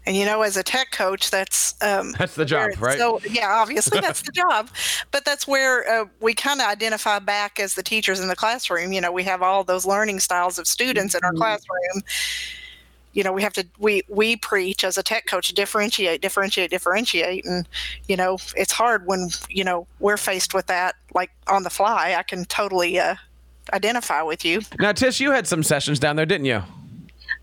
And 0.07 0.15
you 0.15 0.25
know, 0.25 0.41
as 0.41 0.55
a 0.55 0.63
tech 0.63 0.91
coach, 0.91 1.29
that's 1.29 1.75
um, 1.83 2.13
that's 2.17 2.35
the 2.35 2.45
job, 2.45 2.69
right? 2.79 2.97
So 2.97 3.19
yeah, 3.29 3.49
obviously 3.49 3.99
that's 3.99 4.21
the 4.25 4.31
job, 4.31 4.69
but 5.11 5.25
that's 5.25 5.45
where 5.45 5.87
uh, 5.89 6.05
we 6.21 6.33
kind 6.33 6.61
of 6.61 6.67
identify 6.67 7.19
back 7.19 7.59
as 7.59 7.75
the 7.75 7.83
teachers 7.83 8.21
in 8.21 8.29
the 8.29 8.35
classroom. 8.35 8.93
You 8.93 9.01
know, 9.01 9.11
we 9.11 9.23
have 9.23 9.41
all 9.41 9.65
those 9.65 9.85
learning 9.85 10.21
styles 10.21 10.57
of 10.57 10.65
students 10.65 11.13
in 11.13 11.19
our 11.25 11.31
mm-hmm. 11.31 11.39
classroom. 11.39 12.03
You 13.13 13.23
know, 13.23 13.33
we 13.33 13.41
have 13.41 13.53
to 13.53 13.65
we 13.79 14.03
we 14.09 14.35
preach 14.35 14.83
as 14.83 14.97
a 14.97 15.03
tech 15.03 15.25
coach 15.25 15.49
differentiate, 15.49 16.21
differentiate, 16.21 16.69
differentiate, 16.69 17.45
and 17.45 17.67
you 18.07 18.15
know, 18.15 18.37
it's 18.55 18.71
hard 18.71 19.07
when 19.07 19.29
you 19.49 19.63
know 19.63 19.87
we're 19.99 20.17
faced 20.17 20.53
with 20.53 20.67
that 20.67 20.95
like 21.13 21.31
on 21.47 21.63
the 21.63 21.69
fly. 21.69 22.15
I 22.17 22.23
can 22.23 22.45
totally 22.45 22.99
uh, 22.99 23.15
identify 23.73 24.21
with 24.21 24.45
you. 24.45 24.61
Now, 24.79 24.91
Tish, 24.91 25.19
you 25.19 25.31
had 25.31 25.47
some 25.47 25.63
sessions 25.63 25.99
down 25.99 26.15
there, 26.15 26.25
didn't 26.25 26.45
you? 26.45 26.61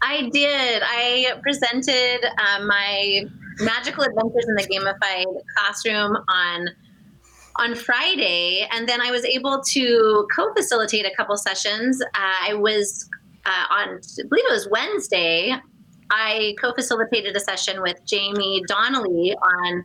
I 0.02 0.28
did. 0.33 0.83
I 0.85 1.35
presented 1.42 2.25
um, 2.25 2.66
my 2.66 3.25
magical 3.61 4.04
adventures 4.04 4.44
in 4.49 4.54
the 4.54 4.62
gamified 4.62 5.42
classroom 5.56 6.16
on 6.28 6.68
on 7.56 7.75
Friday, 7.75 8.66
and 8.73 8.88
then 8.88 9.00
I 9.00 9.12
was 9.12 9.25
able 9.25 9.62
to 9.62 10.26
co-facilitate 10.35 11.06
a 11.06 11.14
couple 11.16 11.37
sessions. 11.37 12.02
Uh, 12.02 12.09
I 12.14 12.54
was 12.54 13.09
uh, 13.46 13.64
on, 13.70 13.88
I 13.88 14.28
believe 14.28 14.44
it 14.46 14.52
was 14.52 14.68
Wednesday. 14.70 15.54
I 16.10 16.54
co-facilitated 16.60 17.34
a 17.34 17.40
session 17.40 17.80
with 17.82 17.98
Jaime 18.10 18.62
Donally 18.68 19.34
on 19.34 19.84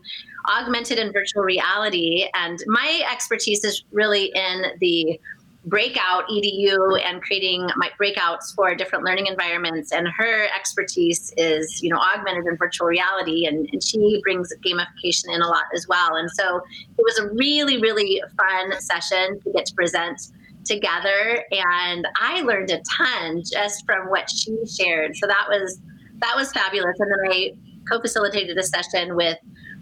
augmented 0.49 0.99
and 0.99 1.13
virtual 1.13 1.43
reality, 1.43 2.27
and 2.33 2.61
my 2.67 3.01
expertise 3.11 3.63
is 3.63 3.83
really 3.91 4.31
in 4.35 4.63
the 4.79 5.19
breakout 5.65 6.27
edu 6.29 6.99
and 7.05 7.21
creating 7.21 7.67
my 7.75 7.89
breakouts 8.01 8.53
for 8.55 8.73
different 8.75 9.03
learning 9.03 9.27
environments. 9.27 9.91
And 9.91 10.07
her 10.17 10.45
expertise 10.55 11.33
is 11.37 11.81
you 11.83 11.89
know 11.89 11.97
augmented 11.97 12.45
and 12.45 12.57
virtual 12.57 12.87
reality. 12.87 13.45
And, 13.45 13.67
and 13.71 13.83
she 13.83 14.21
brings 14.23 14.53
gamification 14.65 15.33
in 15.33 15.41
a 15.41 15.47
lot 15.47 15.65
as 15.75 15.87
well. 15.87 16.15
And 16.15 16.29
so 16.31 16.57
it 16.97 17.03
was 17.03 17.19
a 17.19 17.27
really 17.29 17.79
really 17.79 18.21
fun 18.37 18.79
session 18.81 19.39
to 19.41 19.51
get 19.51 19.65
to 19.67 19.75
present 19.75 20.31
together 20.69 21.43
and 21.51 22.07
i 22.17 22.41
learned 22.41 22.69
a 22.69 22.81
ton 22.97 23.41
just 23.51 23.85
from 23.85 24.09
what 24.09 24.29
she 24.29 24.57
shared 24.65 25.15
so 25.15 25.27
that 25.27 25.45
was 25.49 25.81
that 26.19 26.33
was 26.35 26.51
fabulous 26.51 26.95
and 26.99 27.11
then 27.11 27.31
i 27.31 27.51
co-facilitated 27.89 28.57
a 28.57 28.63
session 28.63 29.15
with 29.15 29.37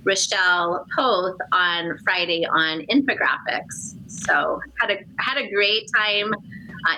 Rachelle 0.05 0.85
Poth 0.95 1.35
on 1.51 1.97
Friday 2.03 2.45
on 2.45 2.85
infographics. 2.85 3.95
So 4.07 4.59
had 4.79 4.91
a 4.91 4.99
had 5.19 5.37
a 5.37 5.49
great 5.49 5.89
time 5.95 6.33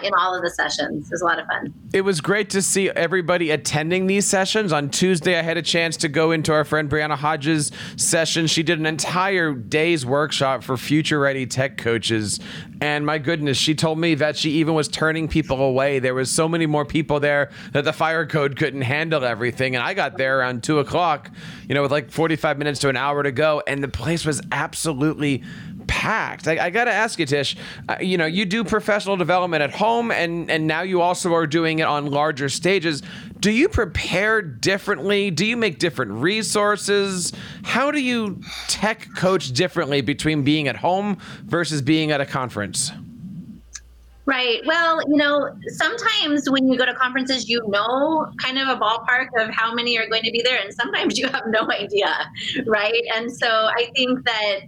in 0.03 0.13
all 0.13 0.35
of 0.35 0.43
the 0.43 0.49
sessions. 0.49 1.07
It 1.07 1.11
was 1.11 1.21
a 1.21 1.25
lot 1.25 1.39
of 1.39 1.47
fun. 1.47 1.73
It 1.93 2.01
was 2.01 2.21
great 2.21 2.49
to 2.51 2.61
see 2.61 2.89
everybody 2.89 3.51
attending 3.51 4.07
these 4.07 4.25
sessions. 4.25 4.71
On 4.71 4.89
Tuesday, 4.89 5.37
I 5.37 5.41
had 5.41 5.57
a 5.57 5.61
chance 5.61 5.97
to 5.97 6.07
go 6.07 6.31
into 6.31 6.53
our 6.53 6.63
friend 6.63 6.89
Brianna 6.89 7.15
Hodges' 7.15 7.71
session. 7.95 8.47
She 8.47 8.63
did 8.63 8.79
an 8.79 8.85
entire 8.85 9.53
day's 9.53 10.05
workshop 10.05 10.63
for 10.63 10.77
future 10.77 11.19
ready 11.19 11.45
tech 11.45 11.77
coaches. 11.77 12.39
And 12.81 13.05
my 13.05 13.17
goodness, 13.17 13.57
she 13.57 13.75
told 13.75 13.99
me 13.99 14.15
that 14.15 14.37
she 14.37 14.51
even 14.51 14.73
was 14.73 14.87
turning 14.87 15.27
people 15.27 15.61
away. 15.61 15.99
There 15.99 16.13
was 16.13 16.31
so 16.31 16.47
many 16.47 16.65
more 16.65 16.85
people 16.85 17.19
there 17.19 17.49
that 17.73 17.83
the 17.83 17.93
fire 17.93 18.25
code 18.25 18.55
couldn't 18.55 18.83
handle 18.83 19.25
everything. 19.25 19.75
And 19.75 19.83
I 19.83 19.93
got 19.93 20.17
there 20.17 20.39
around 20.39 20.63
two 20.63 20.79
o'clock, 20.79 21.31
you 21.67 21.75
know, 21.75 21.81
with 21.81 21.91
like 21.91 22.11
45 22.11 22.57
minutes 22.57 22.79
to 22.81 22.89
an 22.89 22.95
hour 22.95 23.23
to 23.23 23.31
go. 23.31 23.61
And 23.67 23.83
the 23.83 23.89
place 23.89 24.25
was 24.25 24.41
absolutely 24.51 25.43
packed. 25.89 26.47
I, 26.47 26.67
I 26.67 26.69
got 26.69 26.85
to 26.85 26.93
ask 26.93 27.17
you, 27.19 27.25
Tish. 27.25 27.57
Uh, 27.89 27.97
you 27.99 28.17
know, 28.17 28.27
you 28.27 28.45
do 28.45 28.63
professional 28.63 29.17
development 29.17 29.63
at 29.63 29.71
home, 29.71 30.11
and 30.11 30.49
and 30.49 30.67
now 30.67 30.83
you 30.83 31.01
also 31.01 31.33
are 31.33 31.47
doing 31.47 31.79
it 31.79 31.87
on 31.87 32.05
larger 32.05 32.47
stages. 32.47 33.01
Do 33.39 33.51
you 33.51 33.67
prepare 33.67 34.41
differently? 34.41 35.31
Do 35.31 35.45
you 35.45 35.57
make 35.57 35.79
different 35.79 36.11
resources? 36.11 37.33
How 37.63 37.89
do 37.89 37.99
you 37.99 38.41
tech 38.67 39.07
coach 39.15 39.51
differently 39.51 40.01
between 40.01 40.43
being 40.43 40.67
at 40.67 40.75
home 40.75 41.17
versus 41.43 41.81
being 41.81 42.11
at 42.11 42.21
a 42.21 42.25
conference? 42.25 42.91
Right. 44.29 44.61
Well, 44.63 45.01
you 45.09 45.15
know, 45.15 45.49
sometimes 45.69 46.47
when 46.51 46.67
you 46.67 46.77
go 46.77 46.85
to 46.85 46.93
conferences, 46.93 47.49
you 47.49 47.63
know 47.67 48.31
kind 48.37 48.59
of 48.59 48.67
a 48.67 48.79
ballpark 48.79 49.29
of 49.39 49.49
how 49.49 49.73
many 49.73 49.97
are 49.97 50.07
going 50.07 50.21
to 50.21 50.29
be 50.29 50.43
there, 50.43 50.61
and 50.61 50.71
sometimes 50.71 51.17
you 51.17 51.27
have 51.29 51.45
no 51.47 51.67
idea, 51.71 52.29
right? 52.67 53.01
And 53.15 53.35
so 53.35 53.47
I 53.47 53.89
think 53.95 54.23
that, 54.25 54.59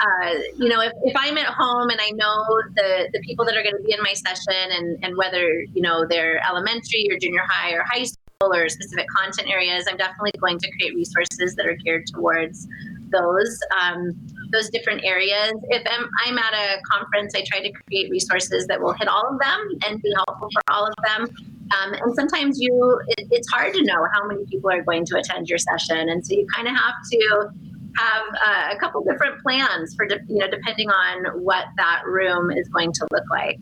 uh, 0.00 0.30
you 0.58 0.68
know, 0.68 0.80
if, 0.80 0.90
if 1.04 1.14
I'm 1.16 1.38
at 1.38 1.46
home 1.46 1.90
and 1.90 2.00
I 2.00 2.10
know 2.10 2.44
the, 2.74 3.08
the 3.12 3.20
people 3.20 3.44
that 3.44 3.56
are 3.56 3.62
going 3.62 3.76
to 3.76 3.82
be 3.84 3.92
in 3.92 4.02
my 4.02 4.14
session 4.14 4.72
and, 4.72 4.98
and 5.04 5.16
whether, 5.16 5.60
you 5.72 5.80
know, 5.80 6.04
they're 6.04 6.40
elementary 6.48 7.06
or 7.08 7.16
junior 7.16 7.42
high 7.48 7.72
or 7.72 7.84
high 7.84 8.02
school 8.02 8.52
or 8.52 8.68
specific 8.68 9.06
content 9.16 9.48
areas, 9.48 9.86
I'm 9.88 9.96
definitely 9.96 10.32
going 10.40 10.58
to 10.58 10.70
create 10.72 10.92
resources 10.92 11.54
that 11.54 11.66
are 11.66 11.76
geared 11.76 12.08
towards 12.12 12.66
those. 13.10 13.60
Um, 13.80 14.10
those 14.54 14.70
different 14.70 15.04
areas. 15.04 15.52
If 15.64 15.82
I'm, 15.90 16.08
I'm 16.24 16.38
at 16.38 16.54
a 16.54 16.80
conference, 16.90 17.34
I 17.34 17.42
try 17.46 17.60
to 17.60 17.70
create 17.72 18.10
resources 18.10 18.66
that 18.68 18.80
will 18.80 18.94
hit 18.94 19.08
all 19.08 19.28
of 19.28 19.38
them 19.40 19.60
and 19.86 20.00
be 20.00 20.12
helpful 20.14 20.48
for 20.52 20.62
all 20.72 20.86
of 20.86 20.94
them. 21.04 21.28
Um, 21.76 21.92
and 21.94 22.14
sometimes 22.14 22.60
you, 22.60 23.00
it, 23.08 23.26
it's 23.30 23.50
hard 23.50 23.74
to 23.74 23.82
know 23.82 24.06
how 24.12 24.26
many 24.26 24.44
people 24.46 24.70
are 24.70 24.82
going 24.82 25.04
to 25.06 25.18
attend 25.18 25.48
your 25.48 25.58
session, 25.58 26.08
and 26.08 26.24
so 26.24 26.34
you 26.34 26.46
kind 26.54 26.68
of 26.68 26.74
have 26.74 26.94
to 27.10 27.48
have 27.96 28.22
uh, 28.46 28.74
a 28.74 28.78
couple 28.78 29.02
different 29.04 29.40
plans 29.42 29.94
for, 29.94 30.06
de- 30.06 30.18
you 30.28 30.38
know, 30.38 30.48
depending 30.50 30.90
on 30.90 31.42
what 31.42 31.64
that 31.76 32.02
room 32.06 32.50
is 32.50 32.68
going 32.68 32.92
to 32.92 33.06
look 33.12 33.24
like. 33.30 33.58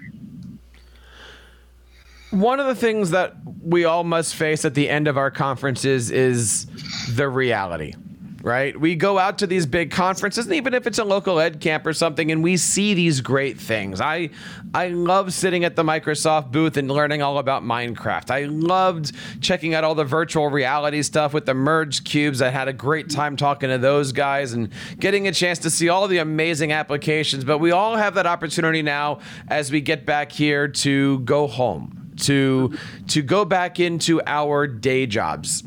One 2.30 2.61
of 2.61 2.66
the 2.66 2.75
things 2.75 3.11
that 3.11 3.37
we 3.62 3.84
all 3.84 4.04
must 4.04 4.34
face 4.34 4.64
at 4.64 4.75
the 4.75 4.88
end 4.88 5.06
of 5.06 5.18
our 5.18 5.30
conferences 5.30 6.11
is 6.11 6.66
the 7.14 7.28
reality 7.28 7.92
right? 8.42 8.78
We 8.78 8.96
go 8.96 9.18
out 9.18 9.38
to 9.38 9.46
these 9.46 9.66
big 9.66 9.90
conferences, 9.90 10.46
and 10.46 10.54
even 10.54 10.75
if 10.75 10.87
it's 10.87 10.99
a 10.99 11.04
local 11.04 11.38
ed 11.38 11.61
camp 11.61 11.87
or 11.87 11.92
something, 11.92 12.30
and 12.30 12.42
we 12.42 12.56
see 12.56 12.92
these 12.94 13.20
great 13.20 13.58
things. 13.58 14.00
I 14.00 14.30
I 14.75 14.88
love 14.88 15.32
sitting 15.32 15.64
at 15.64 15.76
the 15.76 15.84
Microsoft 15.84 16.50
booth 16.50 16.76
and 16.76 16.90
learning 16.90 17.22
all 17.22 17.38
about 17.38 17.62
Minecraft. 17.62 18.30
I 18.30 18.44
loved 18.44 19.12
checking 19.40 19.75
out 19.75 19.84
all 19.84 19.94
the 19.94 20.04
virtual 20.04 20.49
reality 20.49 21.02
stuff 21.02 21.32
with 21.32 21.46
the 21.46 21.54
merge 21.54 22.04
cubes. 22.04 22.42
I 22.42 22.49
had 22.49 22.68
a 22.68 22.72
great 22.72 23.08
time 23.08 23.37
talking 23.37 23.68
to 23.68 23.78
those 23.78 24.12
guys 24.12 24.52
and 24.52 24.70
getting 24.99 25.28
a 25.28 25.32
chance 25.32 25.58
to 25.61 25.70
see 25.70 25.88
all 25.88 26.08
the 26.08 26.18
amazing 26.18 26.72
applications. 26.72 27.44
But 27.44 27.58
we 27.58 27.70
all 27.70 27.96
have 27.96 28.14
that 28.14 28.26
opportunity 28.26 28.82
now 28.82 29.20
as 29.49 29.70
we 29.70 29.80
get 29.80 30.04
back 30.04 30.32
here 30.32 30.68
to 30.68 31.20
go 31.20 31.46
home 31.46 31.99
to 32.16 32.76
to 33.08 33.22
go 33.22 33.44
back 33.44 33.80
into 33.80 34.20
our 34.26 34.66
day 34.66 35.06
jobs 35.06 35.62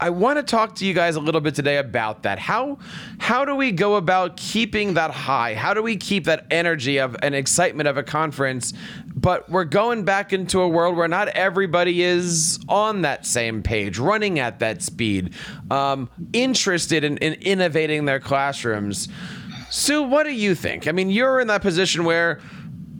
I 0.00 0.10
want 0.10 0.38
to 0.38 0.44
talk 0.44 0.76
to 0.76 0.86
you 0.86 0.94
guys 0.94 1.16
a 1.16 1.20
little 1.20 1.40
bit 1.40 1.56
today 1.56 1.78
about 1.78 2.22
that. 2.22 2.38
How 2.38 2.78
how 3.18 3.44
do 3.44 3.56
we 3.56 3.72
go 3.72 3.96
about 3.96 4.36
keeping 4.36 4.94
that 4.94 5.10
high? 5.10 5.54
How 5.54 5.74
do 5.74 5.82
we 5.82 5.96
keep 5.96 6.24
that 6.24 6.46
energy 6.50 6.98
of 6.98 7.16
an 7.22 7.34
excitement 7.34 7.88
of 7.88 7.96
a 7.96 8.04
conference? 8.04 8.72
But 9.14 9.50
we're 9.50 9.64
going 9.64 10.04
back 10.04 10.32
into 10.32 10.60
a 10.60 10.68
world 10.68 10.96
where 10.96 11.08
not 11.08 11.28
everybody 11.28 12.02
is 12.02 12.60
on 12.68 13.02
that 13.02 13.26
same 13.26 13.62
page, 13.62 13.98
running 13.98 14.38
at 14.38 14.60
that 14.60 14.82
speed, 14.82 15.34
um, 15.70 16.08
interested 16.32 17.02
in, 17.02 17.16
in 17.18 17.34
innovating 17.34 18.04
their 18.04 18.20
classrooms. 18.20 19.08
Sue, 19.68 20.04
what 20.04 20.22
do 20.22 20.32
you 20.32 20.54
think? 20.54 20.86
I 20.86 20.92
mean, 20.92 21.10
you're 21.10 21.40
in 21.40 21.48
that 21.48 21.62
position 21.62 22.04
where 22.04 22.40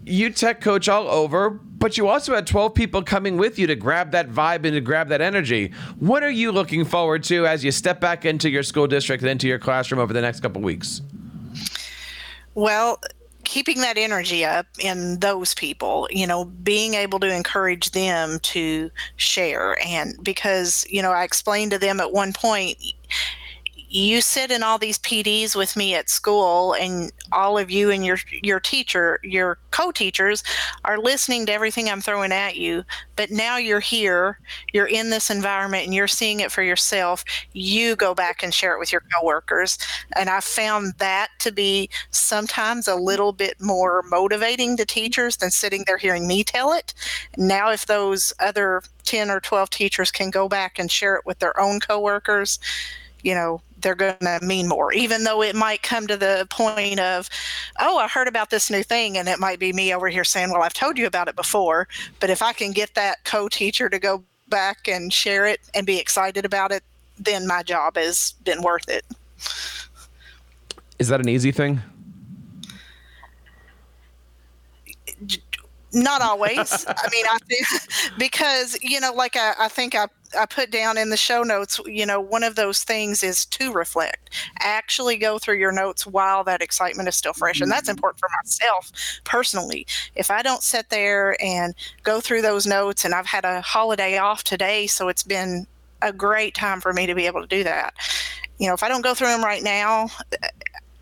you 0.04 0.30
tech 0.30 0.60
coach 0.60 0.88
all 0.88 1.06
over, 1.06 1.60
but 1.78 1.96
you 1.96 2.08
also 2.08 2.34
had 2.34 2.46
12 2.46 2.74
people 2.74 3.02
coming 3.02 3.36
with 3.36 3.58
you 3.58 3.66
to 3.66 3.76
grab 3.76 4.10
that 4.12 4.28
vibe 4.28 4.64
and 4.64 4.74
to 4.74 4.80
grab 4.80 5.08
that 5.08 5.20
energy. 5.20 5.72
What 5.98 6.22
are 6.22 6.30
you 6.30 6.52
looking 6.52 6.84
forward 6.84 7.22
to 7.24 7.46
as 7.46 7.64
you 7.64 7.70
step 7.70 8.00
back 8.00 8.24
into 8.24 8.50
your 8.50 8.62
school 8.62 8.86
district 8.86 9.22
and 9.22 9.30
into 9.30 9.48
your 9.48 9.58
classroom 9.58 10.00
over 10.00 10.12
the 10.12 10.20
next 10.20 10.40
couple 10.40 10.60
weeks? 10.60 11.02
Well, 12.54 13.00
keeping 13.44 13.80
that 13.80 13.96
energy 13.96 14.44
up 14.44 14.66
in 14.78 15.20
those 15.20 15.54
people, 15.54 16.06
you 16.10 16.26
know, 16.26 16.44
being 16.44 16.94
able 16.94 17.18
to 17.20 17.34
encourage 17.34 17.92
them 17.92 18.38
to 18.40 18.90
share. 19.16 19.78
And 19.86 20.22
because, 20.22 20.86
you 20.90 21.00
know, 21.00 21.12
I 21.12 21.22
explained 21.22 21.70
to 21.70 21.78
them 21.78 22.00
at 22.00 22.12
one 22.12 22.32
point, 22.32 22.76
you 23.88 24.20
sit 24.20 24.50
in 24.50 24.62
all 24.62 24.78
these 24.78 24.98
PDs 24.98 25.56
with 25.56 25.76
me 25.76 25.94
at 25.94 26.10
school, 26.10 26.74
and 26.74 27.12
all 27.32 27.56
of 27.56 27.70
you 27.70 27.90
and 27.90 28.04
your 28.04 28.18
your 28.42 28.60
teacher, 28.60 29.18
your 29.22 29.58
co-teachers, 29.70 30.42
are 30.84 30.98
listening 30.98 31.46
to 31.46 31.52
everything 31.52 31.88
I'm 31.88 32.00
throwing 32.00 32.32
at 32.32 32.56
you. 32.56 32.84
But 33.16 33.30
now 33.30 33.56
you're 33.56 33.80
here, 33.80 34.38
you're 34.72 34.86
in 34.86 35.10
this 35.10 35.30
environment, 35.30 35.84
and 35.84 35.94
you're 35.94 36.08
seeing 36.08 36.40
it 36.40 36.52
for 36.52 36.62
yourself. 36.62 37.24
You 37.52 37.96
go 37.96 38.14
back 38.14 38.42
and 38.42 38.52
share 38.52 38.74
it 38.74 38.78
with 38.78 38.92
your 38.92 39.02
coworkers, 39.12 39.78
and 40.16 40.28
I 40.28 40.40
found 40.40 40.94
that 40.98 41.30
to 41.40 41.52
be 41.52 41.88
sometimes 42.10 42.88
a 42.88 42.94
little 42.94 43.32
bit 43.32 43.60
more 43.60 44.02
motivating 44.10 44.76
to 44.76 44.84
teachers 44.84 45.38
than 45.38 45.50
sitting 45.50 45.84
there 45.86 45.98
hearing 45.98 46.26
me 46.26 46.44
tell 46.44 46.72
it. 46.72 46.92
Now, 47.36 47.70
if 47.70 47.86
those 47.86 48.32
other 48.38 48.82
10 49.04 49.30
or 49.30 49.40
12 49.40 49.70
teachers 49.70 50.10
can 50.10 50.30
go 50.30 50.48
back 50.48 50.78
and 50.78 50.90
share 50.90 51.16
it 51.16 51.24
with 51.24 51.38
their 51.38 51.58
own 51.58 51.80
coworkers, 51.80 52.58
you 53.22 53.34
know, 53.34 53.60
they're 53.80 53.94
going 53.94 54.16
to 54.20 54.40
mean 54.42 54.68
more, 54.68 54.92
even 54.92 55.24
though 55.24 55.42
it 55.42 55.54
might 55.54 55.82
come 55.82 56.06
to 56.06 56.16
the 56.16 56.46
point 56.50 57.00
of, 57.00 57.28
oh, 57.78 57.98
I 57.98 58.08
heard 58.08 58.28
about 58.28 58.50
this 58.50 58.70
new 58.70 58.82
thing. 58.82 59.16
And 59.16 59.28
it 59.28 59.38
might 59.38 59.58
be 59.58 59.72
me 59.72 59.94
over 59.94 60.08
here 60.08 60.24
saying, 60.24 60.50
well, 60.50 60.62
I've 60.62 60.74
told 60.74 60.98
you 60.98 61.06
about 61.06 61.28
it 61.28 61.36
before. 61.36 61.88
But 62.20 62.30
if 62.30 62.42
I 62.42 62.52
can 62.52 62.72
get 62.72 62.94
that 62.94 63.24
co 63.24 63.48
teacher 63.48 63.88
to 63.88 63.98
go 63.98 64.24
back 64.48 64.88
and 64.88 65.12
share 65.12 65.46
it 65.46 65.60
and 65.74 65.86
be 65.86 65.98
excited 65.98 66.44
about 66.44 66.72
it, 66.72 66.82
then 67.18 67.46
my 67.46 67.62
job 67.62 67.96
has 67.96 68.34
been 68.44 68.62
worth 68.62 68.88
it. 68.88 69.04
Is 70.98 71.08
that 71.08 71.20
an 71.20 71.28
easy 71.28 71.52
thing? 71.52 71.80
Not 75.92 76.20
always. 76.20 76.84
I 76.86 77.08
mean, 77.10 77.24
I 77.26 77.38
think 77.48 77.66
because 78.18 78.76
you 78.82 79.00
know, 79.00 79.12
like 79.12 79.36
I, 79.36 79.54
I 79.58 79.68
think 79.68 79.94
I 79.94 80.06
I 80.36 80.46
put 80.46 80.70
down 80.70 80.98
in 80.98 81.10
the 81.10 81.16
show 81.16 81.42
notes, 81.42 81.80
you 81.86 82.04
know, 82.04 82.20
one 82.20 82.42
of 82.42 82.56
those 82.56 82.82
things 82.82 83.22
is 83.22 83.46
to 83.46 83.72
reflect. 83.72 84.30
Actually 84.60 85.16
go 85.16 85.38
through 85.38 85.58
your 85.58 85.72
notes 85.72 86.06
while 86.06 86.44
that 86.44 86.62
excitement 86.62 87.08
is 87.08 87.16
still 87.16 87.32
fresh. 87.32 87.60
And 87.60 87.70
that's 87.70 87.82
mm-hmm. 87.82 87.96
important 87.96 88.20
for 88.20 88.28
myself 88.42 88.90
personally. 89.24 89.86
If 90.14 90.30
I 90.30 90.42
don't 90.42 90.62
sit 90.62 90.90
there 90.90 91.36
and 91.42 91.74
go 92.02 92.20
through 92.20 92.42
those 92.42 92.66
notes, 92.66 93.04
and 93.04 93.14
I've 93.14 93.26
had 93.26 93.44
a 93.44 93.60
holiday 93.60 94.18
off 94.18 94.44
today, 94.44 94.86
so 94.86 95.08
it's 95.08 95.22
been 95.22 95.66
a 96.02 96.12
great 96.12 96.54
time 96.54 96.80
for 96.80 96.92
me 96.92 97.06
to 97.06 97.14
be 97.14 97.26
able 97.26 97.40
to 97.40 97.46
do 97.46 97.64
that. 97.64 97.94
You 98.58 98.68
know, 98.68 98.74
if 98.74 98.82
I 98.82 98.88
don't 98.88 99.02
go 99.02 99.14
through 99.14 99.28
them 99.28 99.44
right 99.44 99.62
now, 99.62 100.08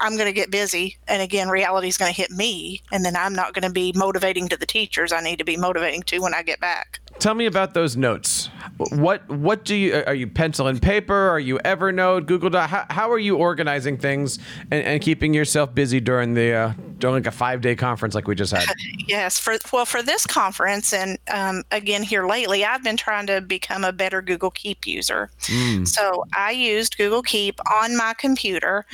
I'm 0.00 0.16
going 0.16 0.26
to 0.26 0.33
get 0.33 0.50
busy. 0.50 0.99
And 1.09 1.23
again, 1.23 1.49
reality 1.49 1.88
is 1.88 1.97
going 1.97 2.12
to 2.12 2.16
hit 2.16 2.30
me. 2.30 2.83
And 2.92 3.04
then 3.04 3.16
I'm 3.16 3.35
not 3.35 3.54
going 3.54 3.62
to 3.62 3.71
be 3.71 3.92
motivating 3.95 4.49
to 4.49 4.56
the 4.56 4.66
teachers 4.66 5.12
I 5.12 5.21
need 5.21 5.38
to 5.38 5.45
be 5.45 5.56
motivating 5.56 6.02
to 6.04 6.18
when 6.18 6.35
I 6.35 6.42
get 6.42 6.61
back. 6.61 7.00
Tell 7.18 7.35
me 7.35 7.46
about 7.46 7.75
those 7.75 7.96
notes. 7.96 8.50
what 8.90 9.26
what 9.28 9.64
do 9.64 9.75
you 9.75 10.02
are 10.06 10.14
you 10.14 10.26
pencil 10.26 10.66
and 10.66 10.80
paper? 10.80 11.14
Are 11.14 11.40
you 11.40 11.58
Evernote, 11.64 12.26
Google 12.26 12.50
Doc? 12.50 12.68
How, 12.68 12.87
how 12.90 13.11
are 13.11 13.18
you 13.18 13.37
organizing 13.37 13.96
things 13.96 14.38
and, 14.70 14.85
and 14.85 15.02
keeping 15.02 15.32
yourself 15.32 15.75
busy 15.75 15.99
during 15.99 16.35
the 16.35 16.52
uh, 16.52 16.73
during 16.99 17.16
like 17.16 17.26
a 17.26 17.30
five 17.30 17.62
day 17.62 17.75
conference 17.75 18.14
like 18.14 18.28
we 18.28 18.35
just 18.35 18.52
had? 18.52 18.66
Yes, 19.08 19.38
for 19.38 19.56
well 19.73 19.87
for 19.87 20.02
this 20.02 20.26
conference 20.26 20.92
and 20.92 21.16
um, 21.32 21.62
again 21.70 22.02
here 22.02 22.26
lately, 22.26 22.64
I've 22.64 22.82
been 22.82 22.96
trying 22.96 23.26
to 23.28 23.40
become 23.40 23.85
a 23.85 23.92
better 23.92 24.20
Google 24.20 24.50
Keep 24.50 24.87
user. 24.87 25.30
Mm. 25.42 25.87
So 25.87 26.25
I 26.35 26.50
used 26.50 26.99
Google 26.99 27.23
Keep 27.23 27.61
on 27.73 27.96
my 27.96 28.14
computer 28.14 28.85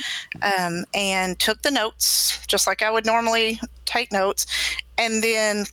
um, 0.43 0.85
and 0.93 1.39
took 1.39 1.63
the 1.63 1.71
notes 1.71 2.45
just 2.45 2.67
like 2.67 2.83
I 2.83 2.91
would 2.91 3.07
normally 3.07 3.59
take 3.85 4.11
notes, 4.11 4.45
and 4.97 5.23
then 5.23 5.65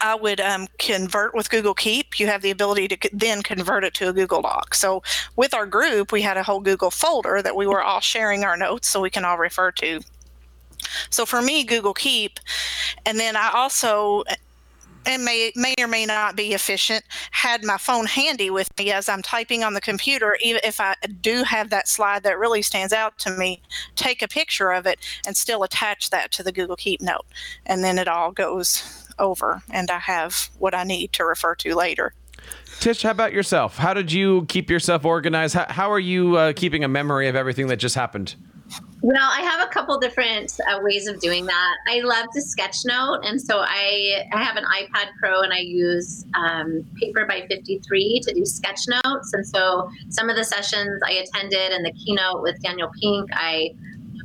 I 0.00 0.14
would 0.14 0.40
um, 0.40 0.66
convert 0.78 1.34
with 1.34 1.50
Google 1.50 1.74
Keep. 1.74 2.18
You 2.18 2.26
have 2.26 2.42
the 2.42 2.50
ability 2.50 2.88
to 2.88 3.10
then 3.12 3.42
convert 3.42 3.84
it 3.84 3.94
to 3.94 4.08
a 4.08 4.12
Google 4.12 4.42
Doc. 4.42 4.74
So 4.74 5.02
with 5.36 5.54
our 5.54 5.66
group, 5.66 6.12
we 6.12 6.22
had 6.22 6.36
a 6.36 6.42
whole 6.42 6.60
Google 6.60 6.90
folder 6.90 7.42
that 7.42 7.56
we 7.56 7.66
were 7.66 7.82
all 7.82 8.00
sharing 8.00 8.44
our 8.44 8.56
notes 8.56 8.88
so 8.88 9.00
we 9.00 9.10
can 9.10 9.24
all 9.24 9.38
refer 9.38 9.70
to. 9.72 10.00
So 11.10 11.26
for 11.26 11.42
me, 11.42 11.64
Google 11.64 11.94
Keep, 11.94 12.40
and 13.06 13.18
then 13.18 13.36
I 13.36 13.50
also 13.54 14.24
and 15.06 15.24
may 15.24 15.52
may 15.54 15.74
or 15.78 15.86
may 15.86 16.06
not 16.06 16.36
be 16.36 16.54
efficient 16.54 17.04
had 17.30 17.62
my 17.62 17.76
phone 17.76 18.06
handy 18.06 18.50
with 18.50 18.68
me 18.78 18.90
as 18.90 19.08
i'm 19.08 19.22
typing 19.22 19.62
on 19.62 19.74
the 19.74 19.80
computer 19.80 20.36
even 20.42 20.60
if 20.64 20.80
i 20.80 20.94
do 21.20 21.42
have 21.42 21.70
that 21.70 21.88
slide 21.88 22.22
that 22.22 22.38
really 22.38 22.62
stands 22.62 22.92
out 22.92 23.18
to 23.18 23.30
me 23.30 23.60
take 23.96 24.22
a 24.22 24.28
picture 24.28 24.70
of 24.70 24.86
it 24.86 24.98
and 25.26 25.36
still 25.36 25.62
attach 25.62 26.10
that 26.10 26.30
to 26.30 26.42
the 26.42 26.52
google 26.52 26.76
keep 26.76 27.00
note 27.00 27.26
and 27.66 27.84
then 27.84 27.98
it 27.98 28.08
all 28.08 28.32
goes 28.32 29.03
over 29.18 29.62
and 29.70 29.90
I 29.90 29.98
have 29.98 30.50
what 30.58 30.74
I 30.74 30.84
need 30.84 31.12
to 31.14 31.24
refer 31.24 31.54
to 31.56 31.74
later. 31.74 32.14
Tish, 32.80 33.02
how 33.02 33.10
about 33.10 33.32
yourself? 33.32 33.76
How 33.76 33.94
did 33.94 34.12
you 34.12 34.44
keep 34.46 34.68
yourself 34.68 35.04
organized? 35.04 35.54
How, 35.54 35.66
how 35.68 35.92
are 35.92 36.00
you 36.00 36.36
uh, 36.36 36.52
keeping 36.54 36.84
a 36.84 36.88
memory 36.88 37.28
of 37.28 37.36
everything 37.36 37.68
that 37.68 37.76
just 37.76 37.94
happened? 37.94 38.34
Well, 39.02 39.30
I 39.30 39.42
have 39.42 39.60
a 39.60 39.70
couple 39.70 39.98
different 39.98 40.58
uh, 40.66 40.78
ways 40.82 41.06
of 41.06 41.20
doing 41.20 41.44
that. 41.44 41.74
I 41.88 42.00
love 42.00 42.26
to 42.32 42.40
sketchnote, 42.40 43.20
and 43.28 43.40
so 43.40 43.58
I, 43.58 44.24
I 44.32 44.42
have 44.42 44.56
an 44.56 44.64
iPad 44.64 45.08
Pro 45.20 45.42
and 45.42 45.52
I 45.52 45.58
use 45.58 46.24
um, 46.34 46.86
Paper 46.98 47.26
by 47.26 47.46
53 47.46 48.20
to 48.20 48.34
do 48.34 48.46
sketch 48.46 48.80
notes. 48.88 49.34
And 49.34 49.46
so 49.46 49.90
some 50.08 50.30
of 50.30 50.36
the 50.36 50.44
sessions 50.44 51.02
I 51.06 51.12
attended 51.12 51.72
and 51.72 51.84
the 51.84 51.92
keynote 51.92 52.42
with 52.42 52.60
Daniel 52.62 52.90
Pink, 53.00 53.28
I 53.34 53.74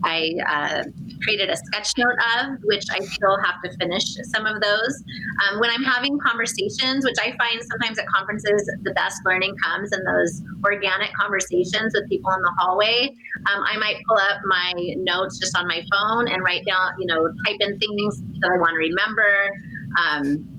I 0.06 0.36
uh, 0.48 0.84
created 1.22 1.50
a 1.50 1.58
sketch 1.58 1.94
note 1.98 2.18
of, 2.38 2.58
which 2.64 2.86
I 2.92 3.00
still 3.00 3.38
have 3.44 3.62
to 3.64 3.78
finish 3.78 4.04
some 4.24 4.46
of 4.46 4.62
those. 4.62 5.04
Um, 5.44 5.60
when 5.60 5.70
I'm 5.70 5.84
having 5.84 6.18
conversations, 6.20 7.06
which 7.06 7.18
I 7.20 7.36
find 7.38 7.62
sometimes 7.62 8.00
at 8.00 8.08
conferences, 8.08 8.70
the 8.84 8.92
best 8.92 9.18
learning 9.26 9.56
comes 9.64 9.92
in 9.92 10.04
those 10.04 10.42
organic 10.66 11.14
conversations 11.14 11.94
with 11.94 12.08
people 12.10 12.32
in 12.32 12.42
the 12.42 12.54
hallway. 12.58 13.14
Um, 13.52 13.64
I 13.66 13.78
might 13.78 13.98
pull 14.08 14.18
up 14.18 14.42
my 14.46 14.74
notes 14.98 15.40
just 15.40 15.58
on 15.58 15.68
my 15.68 15.84
phone 15.92 16.28
and 16.28 16.44
write 16.44 16.66
down, 16.66 16.94
you 17.00 17.06
know, 17.06 17.28
type 17.46 17.58
in 17.60 17.78
things 17.80 18.22
that 18.40 18.52
I 18.52 18.58
want 18.58 18.72
to 18.72 18.78
remember. 18.78 19.52
Um, 19.98 20.56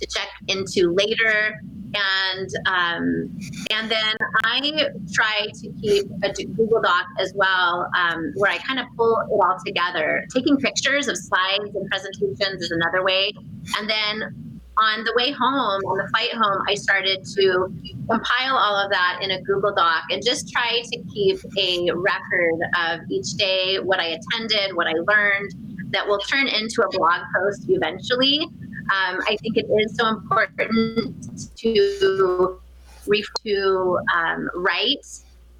to 0.00 0.06
check 0.06 0.28
into 0.48 0.92
later 0.94 1.60
and 1.94 2.48
um, 2.66 3.38
and 3.70 3.90
then 3.90 4.14
I 4.44 4.88
try 5.12 5.46
to 5.52 5.72
keep 5.80 6.06
a 6.22 6.32
Google 6.44 6.80
Doc 6.82 7.06
as 7.18 7.32
well, 7.34 7.88
um, 7.96 8.32
where 8.36 8.50
I 8.50 8.58
kind 8.58 8.78
of 8.78 8.86
pull 8.96 9.18
it 9.20 9.32
all 9.32 9.56
together. 9.64 10.24
Taking 10.32 10.56
pictures 10.56 11.08
of 11.08 11.16
slides 11.16 11.74
and 11.74 11.88
presentations 11.90 12.62
is 12.62 12.70
another 12.70 13.02
way, 13.02 13.32
and 13.78 13.88
then 13.88 14.50
on 14.78 15.04
the 15.04 15.12
way 15.14 15.30
home, 15.30 15.82
on 15.84 15.98
the 15.98 16.08
flight 16.08 16.32
home, 16.32 16.64
I 16.66 16.74
started 16.74 17.24
to 17.36 17.72
compile 18.08 18.56
all 18.56 18.76
of 18.76 18.90
that 18.90 19.18
in 19.20 19.30
a 19.30 19.42
Google 19.42 19.74
Doc 19.74 20.04
and 20.10 20.24
just 20.24 20.50
try 20.50 20.80
to 20.82 21.02
keep 21.12 21.38
a 21.58 21.90
record 21.94 22.60
of 22.78 23.00
each 23.10 23.34
day, 23.34 23.78
what 23.78 24.00
I 24.00 24.16
attended, 24.16 24.74
what 24.74 24.86
I 24.86 24.92
learned, 24.92 25.52
that 25.90 26.06
will 26.06 26.18
turn 26.18 26.48
into 26.48 26.82
a 26.82 26.88
blog 26.96 27.20
post 27.36 27.66
eventually. 27.68 28.48
Um, 28.90 29.20
I 29.28 29.36
think 29.40 29.56
it 29.56 29.66
is 29.66 29.96
so 29.96 30.08
important 30.08 31.48
to 31.58 32.60
to 33.44 33.98
um, 34.14 34.50
write 34.54 35.06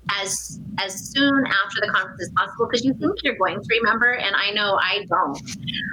as 0.08 0.60
as 0.78 1.12
soon 1.12 1.44
after 1.46 1.80
the 1.80 1.92
conference 1.92 2.22
as 2.22 2.30
possible 2.30 2.66
because 2.66 2.84
you 2.84 2.94
think 2.94 3.12
you're 3.22 3.36
going 3.36 3.60
to 3.60 3.68
remember 3.80 4.12
and 4.12 4.34
i 4.36 4.50
know 4.50 4.78
i 4.82 5.04
don't. 5.08 5.40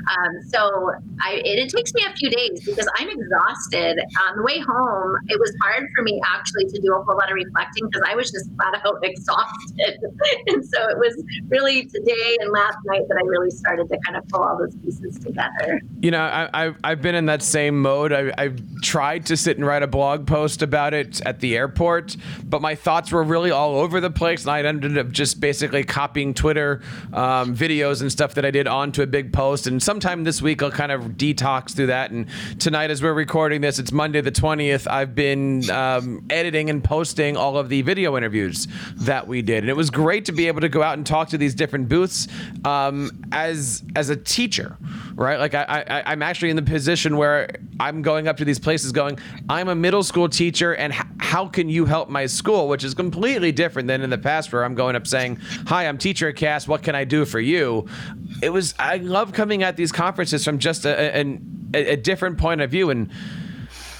Um, 0.07 0.41
so 0.47 0.91
I, 1.21 1.41
it, 1.43 1.59
it, 1.59 1.69
takes 1.69 1.93
me 1.93 2.05
a 2.07 2.13
few 2.13 2.29
days 2.29 2.63
because 2.65 2.87
i'm 2.97 3.09
exhausted. 3.09 3.99
On 4.29 4.37
the 4.37 4.43
way 4.43 4.59
home 4.59 5.15
it 5.27 5.39
was 5.39 5.53
hard 5.61 5.87
for 5.95 6.03
me 6.03 6.21
actually 6.25 6.65
to 6.65 6.81
do 6.81 6.93
a 6.93 7.03
whole 7.03 7.17
lot 7.17 7.29
of 7.29 7.35
reflecting 7.35 7.87
because 7.89 8.03
i 8.07 8.15
was 8.15 8.31
just 8.31 8.49
flat 8.55 8.81
out 8.85 8.99
exhausted. 9.03 9.99
And 10.47 10.65
so 10.65 10.89
it 10.89 10.97
was 10.97 11.23
really 11.49 11.85
today 11.85 12.37
and 12.39 12.51
last 12.51 12.77
night 12.85 13.03
that 13.09 13.17
i 13.17 13.25
really 13.25 13.51
started 13.51 13.89
to 13.89 13.97
kind 14.05 14.17
of 14.17 14.27
pull 14.29 14.43
all 14.43 14.57
those 14.57 14.75
pieces 14.77 15.19
together. 15.19 15.81
You 16.01 16.11
know 16.11 16.21
I, 16.21 16.63
have 16.63 16.77
I've 16.83 17.01
been 17.01 17.15
in 17.15 17.25
that 17.25 17.41
same 17.41 17.81
mode. 17.81 18.13
I, 18.13 18.31
i've 18.37 18.61
tried 18.81 19.25
to 19.27 19.37
sit 19.37 19.57
and 19.57 19.65
write 19.65 19.83
a 19.83 19.87
blog 19.87 20.27
post 20.27 20.61
about 20.61 20.93
it 20.93 21.21
at 21.25 21.39
the 21.39 21.57
airport 21.57 22.15
but 22.45 22.61
my 22.61 22.75
thoughts 22.75 23.11
were 23.11 23.23
really 23.23 23.51
all 23.51 23.75
over 23.75 23.96
over 23.97 24.07
the 24.07 24.13
place, 24.13 24.45
and 24.45 24.51
I 24.51 24.61
ended 24.61 24.95
up 24.97 25.09
just 25.09 25.39
basically 25.39 25.83
copying 25.83 26.35
Twitter 26.35 26.81
um, 27.13 27.55
videos 27.55 28.01
and 28.01 28.11
stuff 28.11 28.35
that 28.35 28.45
I 28.45 28.51
did 28.51 28.67
onto 28.67 29.01
a 29.01 29.07
big 29.07 29.33
post. 29.33 29.65
And 29.65 29.81
sometime 29.81 30.23
this 30.23 30.39
week, 30.39 30.61
I'll 30.61 30.69
kind 30.69 30.91
of 30.91 31.01
detox 31.13 31.75
through 31.75 31.87
that. 31.87 32.11
And 32.11 32.27
tonight, 32.59 32.91
as 32.91 33.01
we're 33.01 33.13
recording 33.13 33.61
this, 33.61 33.79
it's 33.79 33.91
Monday 33.91 34.21
the 34.21 34.31
20th. 34.31 34.87
I've 34.87 35.15
been 35.15 35.67
um, 35.71 36.23
editing 36.29 36.69
and 36.69 36.83
posting 36.83 37.35
all 37.35 37.57
of 37.57 37.69
the 37.69 37.81
video 37.81 38.15
interviews 38.17 38.67
that 38.97 39.27
we 39.27 39.41
did, 39.41 39.63
and 39.63 39.69
it 39.69 39.75
was 39.75 39.89
great 39.89 40.25
to 40.25 40.31
be 40.31 40.47
able 40.47 40.61
to 40.61 40.69
go 40.69 40.83
out 40.83 40.95
and 40.95 41.05
talk 41.05 41.29
to 41.29 41.37
these 41.39 41.55
different 41.55 41.89
booths 41.89 42.27
um, 42.65 43.09
as 43.31 43.83
as 43.95 44.11
a 44.11 44.15
teacher, 44.15 44.77
right? 45.15 45.39
Like 45.39 45.55
I, 45.55 45.63
I 45.87 46.11
I'm 46.11 46.21
actually 46.21 46.51
in 46.51 46.55
the 46.55 46.61
position 46.61 47.17
where 47.17 47.49
I'm 47.79 48.01
going 48.01 48.27
up 48.27 48.37
to 48.37 48.45
these 48.45 48.59
places, 48.59 48.91
going, 48.91 49.19
I'm 49.49 49.69
a 49.69 49.75
middle 49.75 50.03
school 50.03 50.29
teacher, 50.29 50.73
and 50.73 50.93
h- 50.93 51.01
how 51.19 51.47
can 51.47 51.69
you 51.69 51.85
help 51.85 52.09
my 52.09 52.25
school? 52.25 52.67
Which 52.67 52.83
is 52.83 52.93
completely 52.93 53.51
different 53.51 53.87
than 53.87 54.01
in 54.01 54.09
the 54.09 54.17
past 54.17 54.51
where 54.51 54.63
I'm 54.63 54.75
going 54.75 54.95
up 54.95 55.07
saying, 55.07 55.39
"Hi, 55.67 55.87
I'm 55.87 55.97
Teacher 55.97 56.31
Cast. 56.31 56.67
What 56.67 56.83
can 56.83 56.95
I 56.95 57.03
do 57.03 57.25
for 57.25 57.39
you?" 57.39 57.87
It 58.41 58.49
was 58.49 58.73
I 58.79 58.97
love 58.97 59.33
coming 59.33 59.63
at 59.63 59.77
these 59.77 59.91
conferences 59.91 60.43
from 60.43 60.59
just 60.59 60.85
a, 60.85 61.19
a, 61.19 61.39
a 61.73 61.95
different 61.97 62.37
point 62.37 62.61
of 62.61 62.71
view. 62.71 62.89
And 62.89 63.11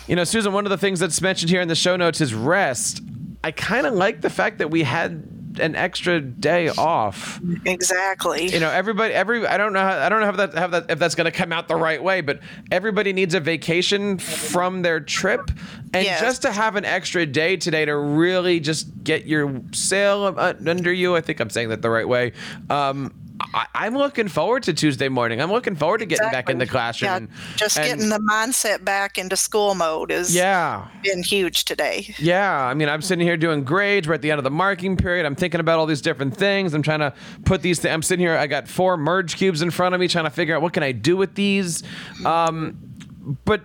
you 0.08 0.16
know, 0.16 0.24
Susan, 0.24 0.54
one 0.54 0.66
of 0.66 0.70
the 0.70 0.78
things 0.78 1.00
that's 1.00 1.22
mentioned 1.22 1.50
here 1.50 1.62
in 1.62 1.68
the 1.68 1.76
show 1.76 1.96
notes 1.96 2.22
is 2.22 2.34
rest. 2.34 3.02
I 3.44 3.52
kind 3.52 3.86
of 3.86 3.94
like 3.94 4.22
the 4.22 4.30
fact 4.30 4.58
that 4.60 4.72
we 4.72 4.84
had 4.84 5.37
an 5.60 5.76
extra 5.76 6.22
day 6.22 6.70
off. 6.70 7.40
Exactly. 7.66 8.48
You 8.48 8.60
know, 8.60 8.70
everybody, 8.70 9.14
every 9.14 9.46
I 9.46 9.58
don't 9.58 9.74
know, 9.74 9.80
how, 9.80 9.98
I 10.00 10.10
don't 10.10 10.20
know 10.20 10.26
how 10.28 10.32
that, 10.34 10.54
how 10.54 10.68
that 10.68 10.92
if 10.92 11.00
that's 11.00 11.16
going 11.16 11.26
to 11.26 11.32
come 11.32 11.52
out 11.52 11.68
the 11.68 11.76
right 11.76 12.02
way, 12.02 12.22
but 12.22 12.40
everybody 12.72 13.14
needs 13.14 13.34
a 13.34 13.40
vacation 13.40 14.18
from 14.18 14.82
their 14.82 15.00
trip, 15.00 15.52
and 15.94 16.06
yes. 16.06 16.22
just 16.22 16.42
to 16.44 16.52
have 16.52 16.76
an 16.76 16.86
extra 16.86 17.26
day 17.26 17.58
today 17.58 17.86
to 17.86 17.96
really 17.96 18.60
just 18.60 19.04
get 19.04 19.26
your 19.26 19.62
sail 19.72 20.36
under 20.38 20.94
you. 20.94 21.16
I 21.16 21.22
think 21.22 21.40
I'm 21.40 21.50
saying 21.50 21.70
that 21.70 21.82
the 21.82 21.90
right 21.90 22.08
way. 22.08 22.34
Um, 22.70 23.14
I, 23.54 23.88
am 23.88 23.98
looking 23.98 24.28
forward 24.28 24.64
to 24.64 24.74
Tuesday 24.74 25.10
morning. 25.10 25.42
I'm 25.42 25.52
looking 25.52 25.76
forward 25.76 26.00
to 26.00 26.06
getting 26.06 26.28
exactly. 26.28 26.54
back 26.54 26.54
in 26.54 26.58
the 26.60 26.68
classroom. 26.68 27.10
Yeah, 27.10 27.18
and, 27.18 27.30
just 27.56 27.78
and, 27.78 27.88
getting 27.88 28.10
the 28.10 28.20
mindset 28.20 28.84
back 28.84 29.18
into 29.18 29.36
school 29.36 29.76
mode 29.76 30.12
is 30.12 30.36
yeah 30.36 30.88
been 31.04 31.24
huge 31.24 31.66
today. 31.66 32.14
Yeah, 32.18 32.66
I 32.66 32.74
mean, 32.74 32.90
I'm 32.90 33.02
sitting 33.02 33.26
here 33.26 33.38
doing 33.38 33.64
grades. 33.64 34.08
We're 34.08 34.16
at 34.16 34.22
the 34.22 34.32
end 34.32 34.40
of 34.40 34.44
the 34.44 34.52
marking 34.52 34.98
period. 34.98 35.26
I'm 35.26 35.36
thinking 35.36 35.60
about 35.60 35.80
all 35.80 35.86
these 35.86 36.02
different 36.02 36.36
things. 36.36 36.74
I'm 36.74 36.82
trying 36.82 37.00
to 37.00 37.14
put 37.46 37.62
these. 37.62 37.80
Th- 37.80 37.94
I'm 37.94 38.02
sitting 38.02 38.26
here. 38.26 38.38
I 38.38 38.48
got 38.48 38.68
four 38.68 38.98
merge 38.98 39.36
cubes 39.36 39.62
in 39.62 39.72
front 39.72 39.94
of 39.94 40.02
me, 40.02 40.08
trying 40.08 40.26
to 40.26 40.32
figure 40.32 40.56
out 40.56 40.62
what 40.62 40.74
can 40.74 40.84
I 40.84 40.92
do 40.92 41.18
with 41.18 41.36
these. 41.36 41.84
Um, 42.26 42.78
but 43.46 43.62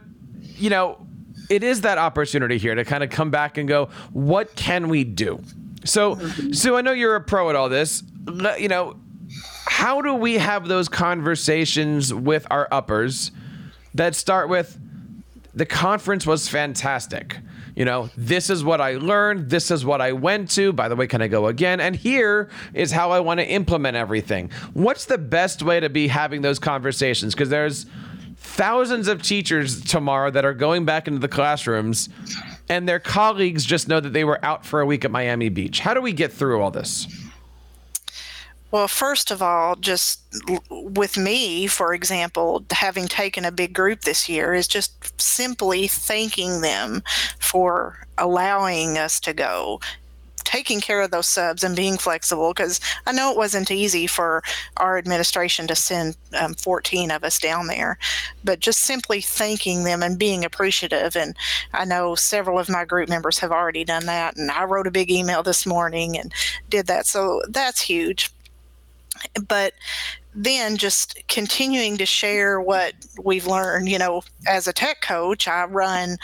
you 0.56 0.70
know, 0.70 1.06
it 1.50 1.62
is 1.62 1.82
that 1.82 1.98
opportunity 1.98 2.58
here 2.58 2.74
to 2.74 2.84
kind 2.84 3.02
of 3.02 3.10
come 3.10 3.30
back 3.30 3.58
and 3.58 3.68
go, 3.68 3.86
what 4.12 4.54
can 4.54 4.88
we 4.88 5.04
do? 5.04 5.42
So, 5.84 6.18
so 6.52 6.76
I 6.76 6.80
know 6.82 6.92
you're 6.92 7.16
a 7.16 7.20
pro 7.20 7.50
at 7.50 7.56
all 7.56 7.68
this. 7.68 8.02
You 8.58 8.68
know, 8.68 8.96
how 9.66 10.00
do 10.00 10.14
we 10.14 10.34
have 10.34 10.68
those 10.68 10.88
conversations 10.88 12.12
with 12.12 12.46
our 12.50 12.68
uppers 12.70 13.32
that 13.94 14.14
start 14.14 14.48
with 14.48 14.78
the 15.54 15.66
conference 15.66 16.26
was 16.26 16.48
fantastic. 16.48 17.38
You 17.76 17.84
know 17.84 18.10
this 18.16 18.50
is 18.50 18.62
what 18.62 18.80
i 18.80 18.94
learned. 18.94 19.50
This 19.50 19.70
is 19.70 19.84
what 19.84 20.00
i 20.00 20.12
went 20.12 20.50
to. 20.52 20.72
By 20.72 20.88
the 20.88 20.96
way 20.96 21.06
can 21.06 21.22
i 21.22 21.28
go 21.28 21.46
again? 21.46 21.80
And 21.80 21.96
here 21.96 22.50
is 22.74 22.90
how 22.90 23.10
i 23.10 23.20
want 23.20 23.40
to 23.40 23.46
implement 23.46 23.96
everything. 23.96 24.50
What's 24.74 25.06
the 25.06 25.18
best 25.18 25.62
way 25.62 25.80
to 25.80 25.88
be 25.88 26.08
having 26.08 26.42
those 26.42 26.58
conversations? 26.58 27.34
Because 27.34 27.48
there's 27.48 27.86
thousands 28.36 29.08
of 29.08 29.22
teachers 29.22 29.82
tomorrow 29.82 30.30
that 30.30 30.44
are 30.44 30.54
going 30.54 30.84
back 30.84 31.06
into 31.06 31.20
the 31.20 31.28
classrooms 31.28 32.08
and 32.68 32.88
their 32.88 32.98
colleagues 32.98 33.64
just 33.64 33.88
know 33.88 34.00
that 34.00 34.12
they 34.12 34.24
were 34.24 34.44
out 34.44 34.66
for 34.66 34.80
a 34.80 34.86
week 34.86 35.04
at 35.04 35.10
miami 35.10 35.48
beach. 35.48 35.80
How 35.80 35.94
do 35.94 36.00
we 36.00 36.12
get 36.12 36.32
through 36.32 36.60
all 36.60 36.70
this 36.70 37.06
well, 38.72 38.88
first 38.88 39.30
of 39.30 39.42
all, 39.42 39.76
just 39.76 40.22
with 40.70 41.18
me, 41.18 41.66
for 41.66 41.92
example, 41.92 42.64
having 42.70 43.06
taken 43.06 43.44
a 43.44 43.52
big 43.52 43.74
group 43.74 44.00
this 44.00 44.28
year, 44.28 44.54
is 44.54 44.66
just 44.66 45.20
simply 45.20 45.86
thanking 45.86 46.62
them 46.62 47.02
for 47.38 48.06
allowing 48.16 48.96
us 48.96 49.20
to 49.20 49.34
go 49.34 49.78
taking 50.44 50.80
care 50.80 51.00
of 51.02 51.10
those 51.10 51.28
subs 51.28 51.62
and 51.62 51.76
being 51.76 51.96
flexible 51.96 52.52
because 52.52 52.80
I 53.06 53.12
know 53.12 53.30
it 53.30 53.36
wasn't 53.36 53.70
easy 53.70 54.06
for 54.06 54.42
our 54.78 54.98
administration 54.98 55.66
to 55.68 55.74
send 55.74 56.16
um, 56.38 56.54
14 56.54 57.10
of 57.10 57.24
us 57.24 57.38
down 57.38 57.68
there, 57.68 57.98
but 58.42 58.60
just 58.60 58.80
simply 58.80 59.20
thanking 59.20 59.84
them 59.84 60.02
and 60.02 60.18
being 60.18 60.44
appreciative. 60.44 61.14
And 61.14 61.36
I 61.72 61.84
know 61.84 62.14
several 62.14 62.58
of 62.58 62.68
my 62.68 62.84
group 62.84 63.08
members 63.08 63.38
have 63.38 63.52
already 63.52 63.84
done 63.84 64.06
that, 64.06 64.36
and 64.36 64.50
I 64.50 64.64
wrote 64.64 64.86
a 64.86 64.90
big 64.90 65.10
email 65.10 65.42
this 65.42 65.66
morning 65.66 66.18
and 66.18 66.32
did 66.68 66.86
that. 66.86 67.06
So 67.06 67.42
that's 67.48 67.80
huge. 67.80 68.30
But 69.48 69.74
then 70.34 70.76
just 70.76 71.22
continuing 71.28 71.98
to 71.98 72.06
share 72.06 72.60
what 72.60 72.94
we've 73.22 73.46
learned, 73.46 73.88
you 73.88 73.98
know, 73.98 74.22
as 74.46 74.66
a 74.66 74.72
tech 74.72 75.02
coach, 75.02 75.46
I 75.46 75.64
run 75.64 76.16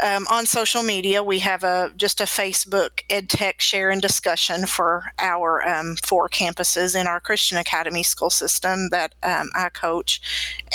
um, 0.00 0.26
on 0.28 0.44
social 0.44 0.82
media, 0.82 1.22
we 1.22 1.38
have 1.38 1.62
a 1.62 1.92
just 1.96 2.20
a 2.20 2.24
Facebook 2.24 3.02
EdTech 3.08 3.60
share 3.60 3.90
and 3.90 4.02
discussion 4.02 4.66
for 4.66 5.12
our 5.18 5.66
um, 5.66 5.96
four 6.04 6.28
campuses 6.28 6.98
in 7.00 7.06
our 7.06 7.20
Christian 7.20 7.58
Academy 7.58 8.02
school 8.02 8.30
system 8.30 8.88
that 8.90 9.14
um, 9.22 9.50
I 9.54 9.68
coach, 9.68 10.20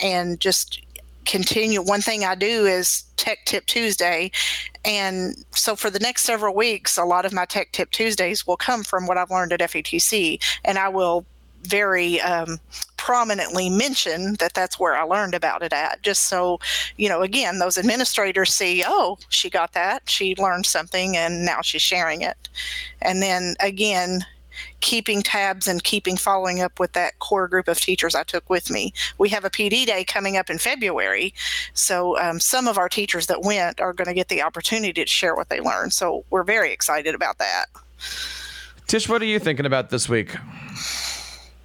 and 0.01 0.39
just 0.39 0.81
continue. 1.25 1.81
One 1.81 2.01
thing 2.01 2.23
I 2.23 2.35
do 2.35 2.65
is 2.65 3.03
Tech 3.17 3.39
Tip 3.45 3.65
Tuesday, 3.65 4.31
and 4.85 5.35
so 5.51 5.75
for 5.75 5.89
the 5.89 5.99
next 5.99 6.23
several 6.23 6.55
weeks, 6.55 6.97
a 6.97 7.03
lot 7.03 7.25
of 7.25 7.33
my 7.33 7.45
Tech 7.45 7.71
Tip 7.71 7.91
Tuesdays 7.91 8.47
will 8.47 8.57
come 8.57 8.83
from 8.83 9.07
what 9.07 9.17
I've 9.17 9.31
learned 9.31 9.53
at 9.53 9.59
FETC, 9.59 10.41
and 10.65 10.77
I 10.77 10.89
will 10.89 11.25
very 11.63 12.21
um, 12.21 12.59
prominently 12.97 13.69
mention 13.69 14.35
that 14.39 14.53
that's 14.53 14.79
where 14.79 14.95
I 14.95 15.03
learned 15.03 15.33
about 15.33 15.61
it 15.61 15.73
at, 15.73 16.01
just 16.01 16.25
so, 16.25 16.59
you 16.97 17.09
know, 17.09 17.21
again, 17.21 17.59
those 17.59 17.77
administrators 17.77 18.53
see, 18.53 18.83
oh, 18.85 19.17
she 19.29 19.49
got 19.49 19.73
that, 19.73 20.09
she 20.09 20.35
learned 20.37 20.65
something, 20.65 21.17
and 21.17 21.45
now 21.45 21.61
she's 21.61 21.81
sharing 21.81 22.21
it. 22.21 22.49
And 23.01 23.21
then 23.21 23.55
again, 23.59 24.25
keeping 24.81 25.21
tabs 25.21 25.67
and 25.67 25.83
keeping 25.83 26.17
following 26.17 26.61
up 26.61 26.79
with 26.79 26.93
that 26.93 27.19
core 27.19 27.47
group 27.47 27.67
of 27.67 27.79
teachers 27.79 28.15
I 28.15 28.23
took 28.23 28.49
with 28.49 28.69
me. 28.69 28.93
We 29.17 29.29
have 29.29 29.45
a 29.45 29.49
PD 29.49 29.85
day 29.85 30.03
coming 30.03 30.37
up 30.37 30.49
in 30.49 30.57
February, 30.57 31.33
so 31.73 32.19
um, 32.19 32.39
some 32.39 32.67
of 32.67 32.77
our 32.77 32.89
teachers 32.89 33.27
that 33.27 33.41
went 33.41 33.79
are 33.79 33.93
going 33.93 34.07
to 34.07 34.13
get 34.13 34.29
the 34.29 34.41
opportunity 34.41 35.03
to 35.03 35.09
share 35.09 35.35
what 35.35 35.49
they 35.49 35.59
learned. 35.59 35.93
So 35.93 36.25
we're 36.29 36.43
very 36.43 36.71
excited 36.71 37.15
about 37.15 37.37
that. 37.39 37.65
Tish, 38.87 39.07
what 39.07 39.21
are 39.21 39.25
you 39.25 39.39
thinking 39.39 39.65
about 39.65 39.89
this 39.89 40.09
week? 40.09 40.35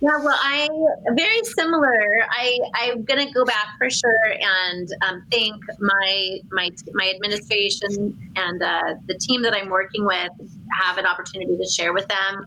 Yeah, 0.05 0.19
well, 0.19 0.39
I 0.39 0.69
very 1.15 1.43
similar. 1.45 2.27
I 2.29 2.59
I'm 2.75 3.05
gonna 3.05 3.33
go 3.33 3.47
back 3.47 3.69
for 3.79 3.89
sure 3.89 4.37
and 4.39 4.87
um, 5.01 5.25
thank 5.33 5.55
my 5.79 6.41
my 6.51 6.71
my 6.93 7.11
administration 7.15 8.15
and 8.37 8.63
uh, 8.63 8.97
the 9.07 9.15
team 9.15 9.41
that 9.41 9.55
I'm 9.55 9.71
working 9.71 10.05
with. 10.05 10.29
Have 10.79 10.99
an 10.99 11.07
opportunity 11.07 11.57
to 11.57 11.67
share 11.67 11.95
with 11.95 12.07
them 12.09 12.45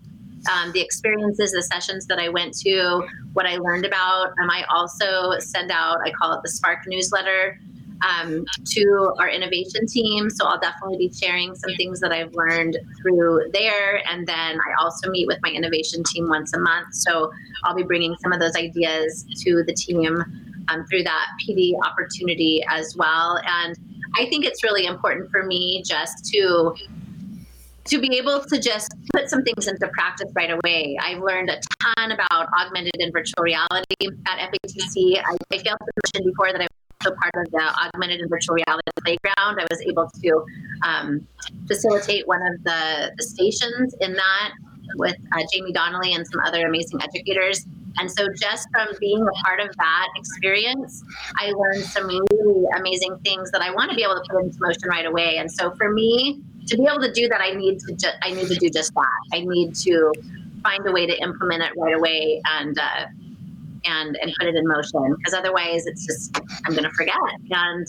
um, 0.52 0.72
the 0.72 0.82
experiences, 0.82 1.52
the 1.52 1.62
sessions 1.64 2.06
that 2.08 2.20
I 2.20 2.30
went 2.30 2.58
to, 2.60 3.08
what 3.34 3.46
I 3.46 3.58
learned 3.58 3.86
about. 3.86 4.30
Um, 4.42 4.50
I 4.50 4.64
also 4.74 5.38
send 5.40 5.72
out 5.72 5.98
I 6.06 6.12
call 6.12 6.34
it 6.34 6.42
the 6.44 6.50
Spark 6.50 6.80
newsletter 6.88 7.60
um, 8.08 8.46
to 8.66 9.14
our 9.20 9.30
innovation 9.30 9.88
team. 9.88 10.30
So 10.30 10.46
I'll 10.46 10.60
definitely 10.60 10.98
be 10.98 11.14
sharing 11.14 11.56
some 11.56 11.74
things 11.76 12.00
that 12.00 12.12
I've 12.12 12.34
learned 12.34 12.78
through 13.02 13.50
there. 13.54 14.08
And 14.10 14.28
then 14.28 14.60
I 14.60 14.84
also 14.84 15.10
meet 15.10 15.28
with 15.28 15.40
my 15.42 15.50
innovation 15.50 16.04
team 16.04 16.30
once 16.30 16.54
a 16.54 16.60
month. 16.60 16.94
So 16.94 17.32
I'll 17.64 17.76
be 17.76 17.84
bringing 17.84 18.16
some 18.18 18.32
of 18.32 18.40
those 18.40 18.56
ideas 18.56 19.26
to 19.44 19.64
the 19.64 19.74
team 19.74 20.24
um, 20.70 20.86
through 20.90 21.04
that 21.04 21.28
PD 21.48 21.74
opportunity 21.84 22.64
as 22.70 22.96
well. 22.96 23.40
And 23.46 23.78
I 24.16 24.26
think 24.26 24.46
it's 24.46 24.64
really 24.64 24.86
important 24.86 25.30
for 25.32 25.44
me 25.44 25.84
just 25.86 26.26
to 26.34 26.76
to 27.88 28.00
be 28.00 28.18
able 28.18 28.44
to 28.44 28.60
just 28.60 28.92
put 29.14 29.30
some 29.30 29.44
things 29.44 29.68
into 29.68 29.88
practice 29.90 30.32
right 30.36 30.52
away. 30.52 30.98
I've 31.02 31.20
learned 31.20 31.50
a 31.50 31.60
ton 31.82 32.12
about 32.12 32.48
augmented 32.60 32.96
and 33.00 33.12
virtual 33.14 33.44
reality 33.44 33.96
at 34.28 34.52
FETC. 34.52 35.18
I, 35.18 35.36
I 35.52 35.58
failed 35.58 35.78
to 35.80 35.92
mention 36.16 36.30
before 36.30 36.52
that 36.52 36.62
I 36.62 36.68
was 36.68 37.06
also 37.06 37.16
part 37.16 37.46
of 37.46 37.52
the 37.52 37.86
augmented 37.86 38.22
and 38.22 38.30
virtual 38.30 38.56
reality 38.56 38.88
playground. 39.08 39.60
I 39.60 39.66
was 39.70 39.82
able 39.82 40.10
to 40.24 40.46
um, 40.84 41.28
facilitate 41.68 42.28
one 42.28 42.42
of 42.42 42.64
the, 42.64 43.12
the, 43.18 43.24
stations 43.24 43.96
in 44.02 44.14
that 44.14 44.52
with 44.96 45.16
uh, 45.34 45.44
Jaime 45.54 45.72
Donally 45.74 46.16
and 46.16 46.26
some 46.28 46.42
other 46.46 46.66
amazing 46.66 47.00
educators. 47.02 47.66
And 48.00 48.12
so, 48.12 48.28
just 48.40 48.68
from 48.72 48.88
being 49.00 49.22
a 49.22 49.44
part 49.44 49.60
of 49.60 49.76
that 49.78 50.08
experience, 50.16 51.04
I 51.38 51.52
learned 51.52 51.84
some 51.84 52.08
really 52.08 52.66
amazing 52.76 53.18
things 53.26 53.52
that 53.52 53.62
I 53.62 53.72
want 53.72 53.90
to 53.92 53.96
be 53.96 54.04
able 54.04 54.16
to 54.16 54.24
put 54.30 54.44
into 54.44 54.58
motion 54.62 54.90
right 54.90 55.06
away. 55.06 55.38
And 55.38 55.52
so, 55.52 55.72
for 55.72 55.92
me, 55.92 56.42
to 56.68 56.78
be 56.78 56.86
able 56.86 57.02
to 57.02 57.12
do 57.12 57.28
that, 57.30 57.42
I 57.42 57.54
need 57.54 57.80
to 57.80 57.94
ju- 57.96 58.18
I 58.22 58.34
need 58.34 58.48
to 58.48 58.56
do 58.56 58.70
just 58.70 58.94
that. 58.94 59.20
I 59.34 59.42
need 59.42 59.76
to 59.76 60.12
find 60.64 60.86
a 60.88 60.92
way 60.92 61.06
to 61.08 61.22
implement 61.22 61.64
it 61.64 61.72
right 61.78 61.96
away 61.96 62.42
and 62.60 62.78
uh, 62.78 63.06
and 63.86 64.18
and 64.22 64.34
put 64.40 64.48
it 64.48 64.56
in 64.56 64.68
motion 64.68 65.16
because 65.18 65.34
otherwise 65.34 65.86
it's 65.86 66.06
just 66.06 66.38
i'm 66.66 66.74
going 66.74 66.84
to 66.84 66.92
forget 66.92 67.16
and 67.52 67.88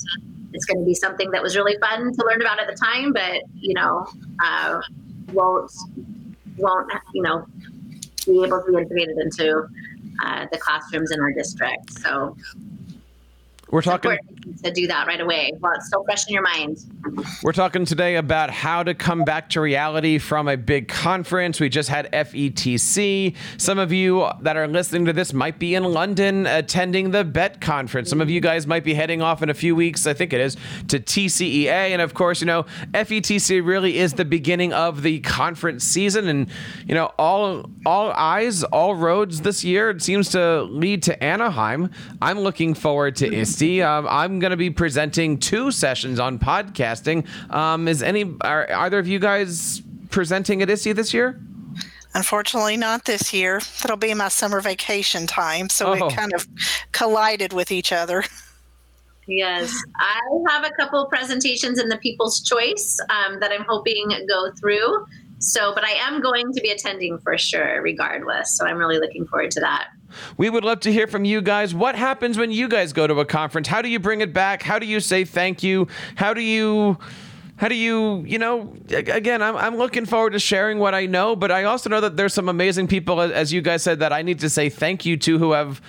it's 0.52 0.64
going 0.64 0.78
to 0.78 0.84
be 0.84 0.94
something 0.94 1.30
that 1.30 1.42
was 1.42 1.56
really 1.56 1.76
fun 1.80 2.12
to 2.12 2.24
learn 2.26 2.40
about 2.40 2.58
at 2.58 2.66
the 2.68 2.74
time 2.74 3.12
but 3.12 3.42
you 3.54 3.74
know 3.74 4.06
uh, 4.44 4.80
won't 5.32 5.70
won't 6.56 6.90
you 7.12 7.22
know 7.22 7.46
be 8.26 8.44
able 8.44 8.60
to 8.62 8.70
be 8.70 8.76
integrated 8.76 9.16
into 9.18 9.66
uh, 10.24 10.46
the 10.50 10.58
classrooms 10.58 11.10
in 11.10 11.20
our 11.20 11.32
district. 11.32 11.92
So 11.98 12.36
we're 13.70 13.82
talking 13.82 14.18
to 14.62 14.70
do 14.70 14.86
that 14.86 15.06
right 15.06 15.20
away 15.20 15.52
while 15.58 15.72
it's 15.74 15.86
still 15.86 16.04
fresh 16.04 16.26
in 16.28 16.34
your 16.34 16.42
mind. 16.42 16.78
We're 17.42 17.52
talking 17.52 17.84
today 17.84 18.16
about 18.16 18.50
how 18.50 18.82
to 18.82 18.94
come 18.94 19.24
back 19.24 19.50
to 19.50 19.60
reality 19.60 20.18
from 20.18 20.48
a 20.48 20.56
big 20.56 20.88
conference. 20.88 21.60
We 21.60 21.68
just 21.68 21.88
had 21.88 22.10
FETC. 22.12 23.34
Some 23.56 23.78
of 23.78 23.92
you 23.92 24.28
that 24.42 24.56
are 24.56 24.68
listening 24.68 25.04
to 25.06 25.12
this 25.12 25.32
might 25.32 25.58
be 25.58 25.74
in 25.74 25.84
London 25.84 26.46
attending 26.46 27.10
the 27.10 27.24
Bett 27.24 27.60
conference. 27.60 28.10
Some 28.10 28.20
of 28.20 28.30
you 28.30 28.40
guys 28.40 28.66
might 28.66 28.84
be 28.84 28.94
heading 28.94 29.22
off 29.22 29.42
in 29.42 29.50
a 29.50 29.54
few 29.54 29.74
weeks, 29.74 30.06
I 30.06 30.14
think 30.14 30.32
it 30.32 30.40
is, 30.40 30.56
to 30.88 31.00
TCEA. 31.00 31.66
And 31.66 32.02
of 32.02 32.14
course, 32.14 32.40
you 32.40 32.46
know, 32.46 32.64
FETC 32.92 33.64
really 33.64 33.98
is 33.98 34.14
the 34.14 34.24
beginning 34.24 34.72
of 34.72 35.02
the 35.02 35.20
conference 35.20 35.84
season. 35.84 36.28
And, 36.28 36.48
you 36.86 36.94
know, 36.94 37.12
all 37.18 37.70
all 37.86 38.10
eyes, 38.12 38.64
all 38.64 38.94
roads 38.94 39.42
this 39.42 39.64
year 39.64 39.90
it 39.90 40.02
seems 40.02 40.30
to 40.30 40.62
lead 40.62 41.02
to 41.04 41.22
Anaheim. 41.22 41.90
I'm 42.22 42.40
looking 42.40 42.74
forward 42.74 43.16
to 43.16 43.34
ISTE. 43.34 43.82
Um, 43.82 44.06
I'm 44.08 44.37
going 44.38 44.50
to 44.50 44.56
be 44.56 44.70
presenting 44.70 45.38
two 45.38 45.70
sessions 45.70 46.18
on 46.18 46.38
podcasting. 46.38 47.26
Um, 47.52 47.88
is 47.88 48.02
any 48.02 48.34
are 48.42 48.70
either 48.70 48.98
of 48.98 49.06
you 49.08 49.18
guys 49.18 49.82
presenting 50.10 50.62
at 50.62 50.70
ISTE 50.70 50.92
this 50.94 51.12
year? 51.12 51.40
Unfortunately, 52.14 52.76
not 52.76 53.04
this 53.04 53.32
year. 53.32 53.60
It'll 53.84 53.96
be 53.96 54.12
my 54.14 54.28
summer 54.28 54.60
vacation 54.60 55.26
time, 55.26 55.68
so 55.68 55.88
oh. 55.88 55.92
it 55.92 56.14
kind 56.14 56.32
of 56.32 56.46
collided 56.92 57.52
with 57.52 57.70
each 57.70 57.92
other. 57.92 58.24
Yes, 59.30 59.70
I 59.96 60.20
have 60.48 60.64
a 60.64 60.70
couple 60.70 61.04
presentations 61.04 61.78
in 61.78 61.90
the 61.90 61.98
People's 61.98 62.40
Choice 62.40 62.98
um, 63.10 63.40
that 63.40 63.52
I'm 63.52 63.66
hoping 63.68 64.08
go 64.26 64.50
through. 64.58 65.04
So, 65.38 65.74
but 65.74 65.84
I 65.84 65.90
am 65.90 66.22
going 66.22 66.50
to 66.54 66.60
be 66.62 66.70
attending 66.70 67.18
for 67.18 67.36
sure, 67.36 67.82
regardless. 67.82 68.56
So 68.56 68.66
I'm 68.66 68.78
really 68.78 68.98
looking 68.98 69.26
forward 69.26 69.50
to 69.50 69.60
that. 69.60 69.88
We 70.36 70.50
would 70.50 70.64
love 70.64 70.80
to 70.80 70.92
hear 70.92 71.06
from 71.06 71.24
you 71.24 71.40
guys. 71.40 71.74
What 71.74 71.94
happens 71.94 72.38
when 72.38 72.50
you 72.50 72.68
guys 72.68 72.92
go 72.92 73.06
to 73.06 73.20
a 73.20 73.24
conference? 73.24 73.68
How 73.68 73.82
do 73.82 73.88
you 73.88 73.98
bring 73.98 74.20
it 74.20 74.32
back? 74.32 74.62
How 74.62 74.78
do 74.78 74.86
you 74.86 75.00
say 75.00 75.24
thank 75.24 75.62
you? 75.62 75.88
How 76.16 76.34
do 76.34 76.40
you 76.40 76.98
how 77.58 77.66
do 77.66 77.74
you 77.74 78.22
you 78.26 78.38
know 78.38 78.72
again 78.90 79.42
I'm, 79.42 79.56
I'm 79.56 79.76
looking 79.76 80.06
forward 80.06 80.30
to 80.30 80.38
sharing 80.38 80.78
what 80.78 80.94
i 80.94 81.06
know 81.06 81.36
but 81.36 81.50
i 81.50 81.64
also 81.64 81.90
know 81.90 82.00
that 82.00 82.16
there's 82.16 82.32
some 82.32 82.48
amazing 82.48 82.86
people 82.86 83.20
as 83.20 83.52
you 83.52 83.60
guys 83.60 83.82
said 83.82 83.98
that 83.98 84.12
i 84.12 84.22
need 84.22 84.38
to 84.40 84.48
say 84.48 84.68
thank 84.68 85.04
you 85.04 85.16
to 85.18 85.38
who 85.38 85.52
have 85.52 85.82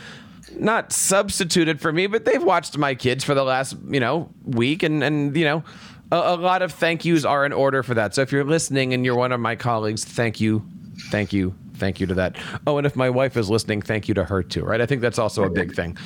not 0.58 0.92
substituted 0.92 1.80
for 1.80 1.94
me 1.94 2.08
but 2.08 2.26
they've 2.26 2.44
watched 2.44 2.78
my 2.78 2.96
kids 2.96 3.24
for 3.24 3.36
the 3.36 3.44
last 3.44 3.76
you 3.88 4.00
know 4.00 4.30
week 4.44 4.82
and 4.82 5.04
and 5.04 5.38
you 5.38 5.46
know 5.46 5.64
a, 6.12 6.16
a 6.16 6.36
lot 6.38 6.64
of 6.64 6.74
thank 6.74 7.06
yous 7.06 7.24
are 7.24 7.46
in 7.46 7.54
order 7.54 7.84
for 7.84 7.94
that 7.94 8.16
so 8.16 8.24
if 8.24 8.32
you're 8.32 8.44
listening 8.44 8.94
and 8.94 9.06
you're 9.06 9.16
one 9.16 9.32
of 9.32 9.40
my 9.40 9.56
colleagues 9.56 10.04
thank 10.04 10.42
you 10.42 10.66
thank 11.12 11.32
you 11.32 11.54
thank 11.80 12.00
you 12.00 12.08
to 12.08 12.14
that. 12.16 12.36
Oh, 12.68 12.78
and 12.78 12.86
if 12.86 12.96
my 12.96 13.10
wife 13.10 13.38
is 13.38 13.50
listening, 13.50 13.82
thank 13.82 14.08
you 14.08 14.14
to 14.16 14.24
her 14.24 14.44
too, 14.44 14.64
right? 14.64 14.82
I 14.82 14.86
think 14.86 15.02
that's 15.02 15.20
also 15.20 15.44
a 15.44 15.50
big 15.50 15.74
thing. 15.74 15.98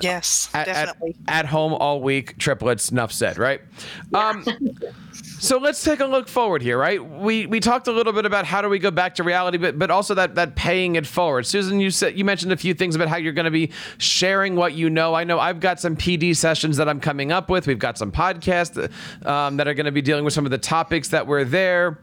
Yes, 0.00 0.48
at, 0.54 0.66
definitely. 0.66 1.16
At, 1.28 1.44
at 1.44 1.46
home 1.46 1.74
all 1.74 2.00
week, 2.00 2.38
triplets, 2.38 2.90
enough 2.90 3.12
said, 3.12 3.38
right? 3.38 3.60
Yeah. 4.12 4.28
Um, 4.28 4.44
so 5.38 5.58
let's 5.58 5.82
take 5.84 6.00
a 6.00 6.06
look 6.06 6.28
forward 6.28 6.62
here, 6.62 6.78
right? 6.78 7.04
We 7.04 7.46
we 7.46 7.60
talked 7.60 7.88
a 7.88 7.92
little 7.92 8.12
bit 8.12 8.24
about 8.24 8.46
how 8.46 8.62
do 8.62 8.68
we 8.68 8.78
go 8.78 8.90
back 8.90 9.14
to 9.16 9.22
reality, 9.22 9.58
but 9.58 9.78
but 9.78 9.90
also 9.90 10.14
that 10.14 10.34
that 10.36 10.56
paying 10.56 10.96
it 10.96 11.06
forward. 11.06 11.46
Susan, 11.46 11.78
you 11.78 11.90
said 11.90 12.18
you 12.18 12.24
mentioned 12.24 12.52
a 12.52 12.56
few 12.56 12.72
things 12.72 12.94
about 12.94 13.08
how 13.08 13.16
you're 13.16 13.32
going 13.32 13.44
to 13.44 13.50
be 13.50 13.70
sharing 13.98 14.56
what 14.56 14.72
you 14.72 14.88
know. 14.88 15.14
I 15.14 15.24
know 15.24 15.38
I've 15.38 15.60
got 15.60 15.78
some 15.78 15.96
PD 15.96 16.34
sessions 16.34 16.78
that 16.78 16.88
I'm 16.88 17.00
coming 17.00 17.32
up 17.32 17.50
with. 17.50 17.66
We've 17.66 17.78
got 17.78 17.98
some 17.98 18.10
podcasts 18.10 18.90
um, 19.26 19.58
that 19.58 19.68
are 19.68 19.74
going 19.74 19.86
to 19.86 19.92
be 19.92 20.02
dealing 20.02 20.24
with 20.24 20.32
some 20.32 20.46
of 20.46 20.50
the 20.50 20.58
topics 20.58 21.08
that 21.08 21.26
were 21.26 21.44
there. 21.44 21.98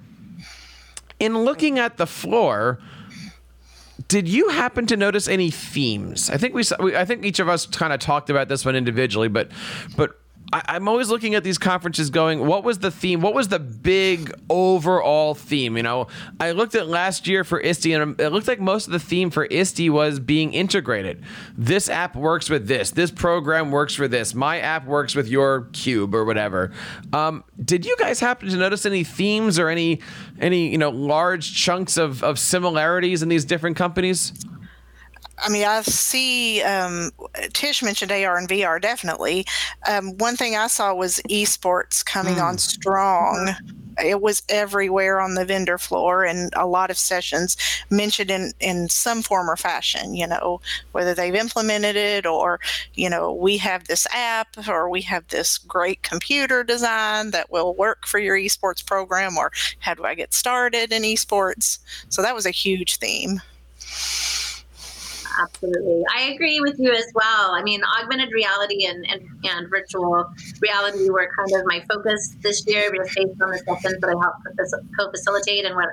In 1.20 1.38
looking 1.40 1.80
at 1.80 1.98
the 1.98 2.08
floor, 2.08 2.80
did 4.08 4.28
you 4.28 4.50
happen 4.50 4.86
to 4.88 4.98
notice 4.98 5.28
any 5.28 5.50
themes? 5.50 6.30
I 6.30 6.38
think 6.38 6.54
we, 6.54 6.96
I 6.96 7.06
think 7.06 7.26
each 7.26 7.40
of 7.40 7.50
us 7.50 7.66
kind 7.66 7.94
of 7.94 8.00
talked 8.00 8.30
about 8.30 8.48
this 8.50 8.66
one 8.66 8.76
individually, 8.76 9.28
but 9.28 9.50
but 9.96 10.20
I, 10.54 10.76
am 10.76 10.88
always 10.88 11.10
looking 11.10 11.34
at 11.34 11.44
these 11.44 11.58
conferences 11.58 12.12
going, 12.12 12.46
what 12.46 12.64
was 12.64 12.78
the 12.78 12.92
theme? 12.92 13.22
What 13.22 13.34
was 13.34 13.48
the 13.48 13.58
big 13.58 14.32
overall 14.52 15.34
theme? 15.34 15.76
You 15.76 15.84
know, 15.84 16.08
I 16.40 16.52
looked 16.52 16.76
at 16.76 16.88
last 16.88 17.28
year 17.28 17.44
for 17.44 17.60
ISTE 17.60 17.88
and 17.88 18.20
it 18.20 18.30
looked 18.30 18.48
like 18.48 18.60
most 18.60 18.86
of 18.86 18.94
the 18.94 19.00
theme 19.00 19.32
for 19.32 19.48
ISTE 19.50 19.90
was 19.90 20.20
being 20.20 20.54
integrated. 20.54 21.24
This 21.58 21.90
app 21.90 22.16
works 22.16 22.52
with 22.52 22.68
this. 22.68 22.92
This 22.92 23.10
program 23.10 23.72
works 23.72 23.96
for 23.96 24.08
this. 24.08 24.36
My 24.36 24.60
app 24.60 24.86
works 24.86 25.16
with 25.16 25.28
your 25.28 25.70
cube 25.74 26.14
or 26.14 26.24
whatever. 26.24 26.72
Um, 27.12 27.44
did 27.64 27.84
you 27.84 27.96
guys 27.98 28.20
happen 28.20 28.50
to 28.50 28.56
notice 28.56 28.86
any 28.86 29.04
themes 29.04 29.58
or 29.58 29.70
any 29.70 30.02
any 30.40 30.70
you 30.70 30.78
know 30.78 30.90
large 30.90 31.56
chunks 31.56 31.98
of, 31.98 32.24
of 32.24 32.38
similarities 32.38 33.24
in 33.24 33.30
these 33.30 33.46
different 33.46 33.76
companies? 33.76 34.34
I 35.40 35.50
mean, 35.50 35.66
I 35.66 35.82
see 35.82 36.62
um, 36.62 37.12
Tish 37.54 37.82
mentioned 37.82 38.12
AR 38.12 38.38
and 38.38 38.48
VR 38.48 38.82
definitely. 38.82 39.46
Um, 39.88 40.18
one 40.18 40.36
thing 40.36 40.56
I 40.56 40.68
saw 40.68 40.94
was 40.94 41.20
esports 41.30 42.06
coming 42.06 42.36
mm. 42.36 42.44
on 42.44 42.58
strong. 42.58 43.50
It 44.04 44.22
was 44.22 44.42
everywhere 44.50 45.20
on 45.22 45.36
the 45.36 45.46
vendor 45.46 45.78
floor, 45.78 46.24
and 46.24 46.52
a 46.56 46.66
lot 46.66 46.90
of 46.90 46.98
sessions 46.98 47.58
mentioned 47.92 48.32
in 48.32 48.52
in 48.60 48.90
some 48.90 49.22
form 49.22 49.50
or 49.50 49.56
fashion. 49.56 50.16
You 50.16 50.28
know, 50.28 50.62
whether 50.94 51.14
they've 51.14 51.36
implemented 51.36 51.96
it 51.96 52.26
or 52.26 52.60
you 52.96 53.10
know 53.10 53.34
we 53.34 53.58
have 53.58 53.86
this 53.86 54.08
app 54.12 54.68
or 54.68 54.90
we 54.90 55.02
have 55.02 55.28
this 55.28 55.58
great 55.58 56.02
computer 56.02 56.64
design 56.64 57.32
that 57.32 57.52
will 57.52 57.76
work 57.76 58.08
for 58.08 58.20
your 58.20 58.38
esports 58.38 58.84
program, 58.86 59.38
or 59.38 59.52
how 59.80 59.94
do 59.94 60.06
I 60.06 60.16
get 60.16 60.34
started 60.34 60.92
in 60.92 61.04
esports? 61.04 61.78
So 62.10 62.22
that 62.24 62.36
was 62.36 62.48
a 62.48 62.52
huge 62.52 62.98
theme 62.98 63.42
absolutely. 65.40 66.04
I 66.16 66.32
agree 66.34 66.60
with 66.60 66.80
you 66.80 66.92
as 66.92 67.06
well. 67.14 67.52
I 67.52 67.64
mean, 67.64 67.82
augmented 68.00 68.32
reality 68.32 68.86
and, 68.86 69.06
and, 69.10 69.22
and 69.44 69.70
virtual 69.70 70.32
reality 70.62 71.10
were 71.10 71.30
kind 71.38 71.60
of 71.60 71.66
my 71.66 71.84
focus 71.90 72.36
this 72.42 72.66
year 72.68 72.92
based 72.92 73.18
on 73.42 73.52
the 73.52 73.60
sessions 73.60 74.00
that 74.02 74.10
I 74.10 74.20
helped 74.22 74.42
co-facilitate 74.98 75.66
and 75.66 75.76
what 75.76 75.90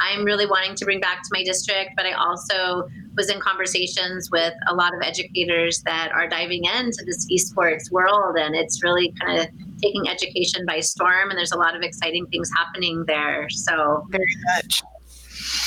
I'm 0.00 0.24
really 0.24 0.46
wanting 0.46 0.74
to 0.76 0.84
bring 0.84 1.00
back 1.00 1.22
to 1.22 1.28
my 1.32 1.44
district. 1.44 1.90
But 1.96 2.06
I 2.06 2.12
also 2.12 2.88
was 3.16 3.28
in 3.28 3.40
conversations 3.40 4.30
with 4.30 4.54
a 4.68 4.74
lot 4.74 4.94
of 4.94 5.02
educators 5.02 5.82
that 5.82 6.10
are 6.12 6.28
diving 6.28 6.64
into 6.64 7.04
this 7.04 7.26
esports 7.30 7.90
world, 7.90 8.36
and 8.38 8.54
it's 8.54 8.82
really 8.82 9.12
kind 9.20 9.40
of 9.40 9.46
taking 9.82 10.08
education 10.08 10.64
by 10.64 10.80
storm. 10.80 11.30
And 11.30 11.38
there's 11.38 11.52
a 11.52 11.58
lot 11.58 11.76
of 11.76 11.82
exciting 11.82 12.26
things 12.26 12.50
happening 12.56 13.04
there. 13.06 13.50
So 13.50 14.06
very 14.10 14.24
much. 14.54 14.82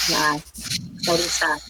Yeah, 0.10 0.40
exciting 0.96 1.26
stuff. 1.26 1.70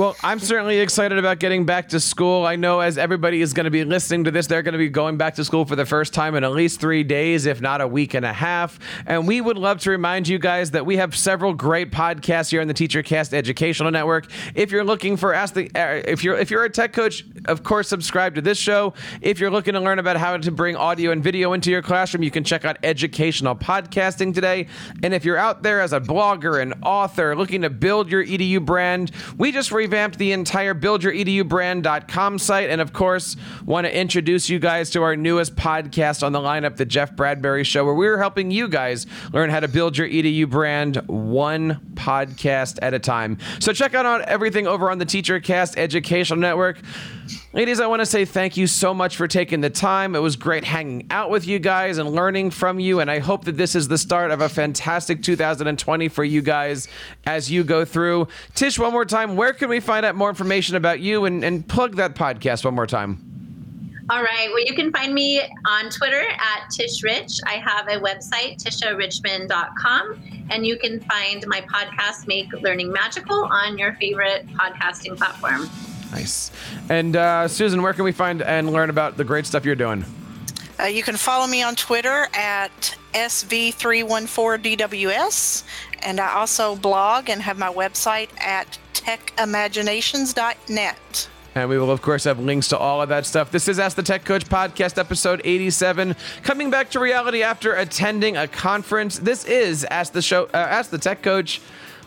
Well, 0.00 0.16
I'm 0.22 0.38
certainly 0.38 0.78
excited 0.78 1.18
about 1.18 1.40
getting 1.40 1.66
back 1.66 1.90
to 1.90 2.00
school. 2.00 2.46
I 2.46 2.56
know 2.56 2.80
as 2.80 2.96
everybody 2.96 3.42
is 3.42 3.52
going 3.52 3.64
to 3.64 3.70
be 3.70 3.84
listening 3.84 4.24
to 4.24 4.30
this, 4.30 4.46
they're 4.46 4.62
going 4.62 4.72
to 4.72 4.78
be 4.78 4.88
going 4.88 5.18
back 5.18 5.34
to 5.34 5.44
school 5.44 5.66
for 5.66 5.76
the 5.76 5.84
first 5.84 6.14
time 6.14 6.34
in 6.36 6.42
at 6.42 6.52
least 6.52 6.80
three 6.80 7.04
days, 7.04 7.44
if 7.44 7.60
not 7.60 7.82
a 7.82 7.86
week 7.86 8.14
and 8.14 8.24
a 8.24 8.32
half. 8.32 8.78
And 9.04 9.28
we 9.28 9.42
would 9.42 9.58
love 9.58 9.78
to 9.80 9.90
remind 9.90 10.26
you 10.26 10.38
guys 10.38 10.70
that 10.70 10.86
we 10.86 10.96
have 10.96 11.14
several 11.14 11.52
great 11.52 11.90
podcasts 11.90 12.50
here 12.50 12.62
on 12.62 12.66
the 12.66 12.72
TeacherCast 12.72 13.34
Educational 13.34 13.90
Network. 13.90 14.24
If 14.54 14.70
you're 14.70 14.84
looking 14.84 15.18
for 15.18 15.34
ask 15.34 15.52
the, 15.52 15.70
uh, 15.74 16.00
if 16.08 16.24
you're 16.24 16.38
if 16.38 16.50
you're 16.50 16.64
a 16.64 16.70
tech 16.70 16.94
coach, 16.94 17.26
of 17.44 17.62
course, 17.62 17.86
subscribe 17.86 18.36
to 18.36 18.40
this 18.40 18.56
show. 18.56 18.94
If 19.20 19.38
you're 19.38 19.50
looking 19.50 19.74
to 19.74 19.80
learn 19.80 19.98
about 19.98 20.16
how 20.16 20.34
to 20.34 20.50
bring 20.50 20.76
audio 20.76 21.10
and 21.10 21.22
video 21.22 21.52
into 21.52 21.70
your 21.70 21.82
classroom, 21.82 22.22
you 22.22 22.30
can 22.30 22.42
check 22.42 22.64
out 22.64 22.78
Educational 22.82 23.54
Podcasting 23.54 24.32
today. 24.32 24.66
And 25.02 25.12
if 25.12 25.26
you're 25.26 25.36
out 25.36 25.62
there 25.62 25.82
as 25.82 25.92
a 25.92 26.00
blogger 26.00 26.62
and 26.62 26.72
author 26.84 27.36
looking 27.36 27.60
to 27.60 27.68
build 27.68 28.10
your 28.10 28.24
EDU 28.24 28.64
brand, 28.64 29.10
we 29.36 29.52
just 29.52 29.70
re 29.70 29.89
revamped 29.90 30.18
the 30.18 30.30
entire 30.30 30.72
buildyouredubrand.com 30.72 32.38
site. 32.38 32.70
And 32.70 32.80
of 32.80 32.92
course, 32.92 33.36
want 33.64 33.88
to 33.88 33.96
introduce 33.96 34.48
you 34.48 34.60
guys 34.60 34.88
to 34.90 35.02
our 35.02 35.16
newest 35.16 35.56
podcast 35.56 36.22
on 36.22 36.30
the 36.30 36.38
lineup, 36.38 36.76
The 36.76 36.84
Jeff 36.84 37.16
Bradbury 37.16 37.64
Show, 37.64 37.84
where 37.84 37.94
we're 37.94 38.18
helping 38.18 38.52
you 38.52 38.68
guys 38.68 39.08
learn 39.32 39.50
how 39.50 39.58
to 39.58 39.66
build 39.66 39.98
your 39.98 40.08
EDU 40.08 40.48
brand 40.48 40.96
one 41.08 41.80
podcast 41.94 42.78
at 42.82 42.94
a 42.94 43.00
time. 43.00 43.38
So 43.58 43.72
check 43.72 43.94
out 43.94 44.22
everything 44.22 44.68
over 44.68 44.92
on 44.92 44.98
the 44.98 45.06
TeacherCast 45.06 45.76
Educational 45.76 46.38
Network. 46.38 46.78
Ladies, 47.52 47.80
I 47.80 47.86
want 47.86 48.00
to 48.00 48.06
say 48.06 48.24
thank 48.24 48.56
you 48.56 48.66
so 48.66 48.94
much 48.94 49.16
for 49.16 49.26
taking 49.26 49.60
the 49.60 49.70
time. 49.70 50.14
It 50.14 50.20
was 50.20 50.36
great 50.36 50.64
hanging 50.64 51.06
out 51.10 51.30
with 51.30 51.46
you 51.46 51.58
guys 51.58 51.98
and 51.98 52.10
learning 52.10 52.50
from 52.50 52.78
you. 52.78 53.00
And 53.00 53.10
I 53.10 53.18
hope 53.18 53.44
that 53.44 53.56
this 53.56 53.74
is 53.74 53.88
the 53.88 53.98
start 53.98 54.30
of 54.30 54.40
a 54.40 54.48
fantastic 54.48 55.22
2020 55.22 56.08
for 56.08 56.24
you 56.24 56.42
guys 56.42 56.88
as 57.26 57.50
you 57.50 57.64
go 57.64 57.84
through. 57.84 58.28
Tish, 58.54 58.78
one 58.78 58.92
more 58.92 59.04
time, 59.04 59.36
where 59.36 59.52
can 59.52 59.68
we 59.68 59.80
find 59.80 60.06
out 60.06 60.14
more 60.14 60.28
information 60.28 60.76
about 60.76 61.00
you 61.00 61.24
and, 61.24 61.44
and 61.44 61.66
plug 61.66 61.96
that 61.96 62.14
podcast 62.14 62.64
one 62.64 62.74
more 62.74 62.86
time? 62.86 63.26
All 64.10 64.22
right. 64.22 64.48
Well, 64.50 64.64
you 64.64 64.74
can 64.74 64.90
find 64.90 65.14
me 65.14 65.40
on 65.68 65.88
Twitter 65.88 66.24
at 66.28 66.68
Tish 66.70 67.04
Rich. 67.04 67.38
I 67.46 67.54
have 67.54 67.86
a 67.86 68.00
website, 68.00 68.60
tisharichmond.com, 68.60 70.46
and 70.50 70.66
you 70.66 70.76
can 70.78 70.98
find 71.00 71.44
my 71.46 71.60
podcast, 71.60 72.26
Make 72.26 72.52
Learning 72.54 72.90
Magical, 72.90 73.44
on 73.44 73.78
your 73.78 73.94
favorite 73.94 74.48
podcasting 74.48 75.16
platform. 75.16 75.70
Nice. 76.12 76.52
And 76.88 77.16
uh, 77.16 77.48
Susan, 77.48 77.82
where 77.82 77.92
can 77.92 78.04
we 78.04 78.12
find 78.12 78.42
and 78.42 78.72
learn 78.72 78.90
about 78.90 79.16
the 79.16 79.24
great 79.24 79.46
stuff 79.46 79.64
you're 79.64 79.74
doing? 79.74 80.04
Uh, 80.78 80.84
you 80.84 81.02
can 81.02 81.16
follow 81.16 81.46
me 81.46 81.62
on 81.62 81.74
Twitter 81.76 82.28
at 82.32 82.96
SV314DWS. 83.12 85.64
And 86.02 86.18
I 86.18 86.32
also 86.32 86.76
blog 86.76 87.28
and 87.28 87.42
have 87.42 87.58
my 87.58 87.70
website 87.70 88.30
at 88.40 88.78
techimaginations.net. 88.94 91.28
And 91.54 91.68
we 91.68 91.78
will, 91.78 91.90
of 91.90 92.00
course, 92.00 92.24
have 92.24 92.38
links 92.38 92.68
to 92.68 92.78
all 92.78 93.02
of 93.02 93.08
that 93.08 93.26
stuff. 93.26 93.50
This 93.50 93.66
is 93.66 93.80
Ask 93.80 93.96
the 93.96 94.04
Tech 94.04 94.24
Coach 94.24 94.46
podcast, 94.46 94.98
episode 94.98 95.40
87. 95.44 96.14
Coming 96.44 96.70
back 96.70 96.90
to 96.90 97.00
reality 97.00 97.42
after 97.42 97.74
attending 97.74 98.36
a 98.36 98.46
conference. 98.46 99.18
This 99.18 99.44
is 99.44 99.82
Ask 99.84 100.12
the 100.12 100.22
Show, 100.22 100.44
uh, 100.54 100.56
Ask 100.56 100.90
the 100.90 100.98
Tech 100.98 101.22
Coach 101.22 101.60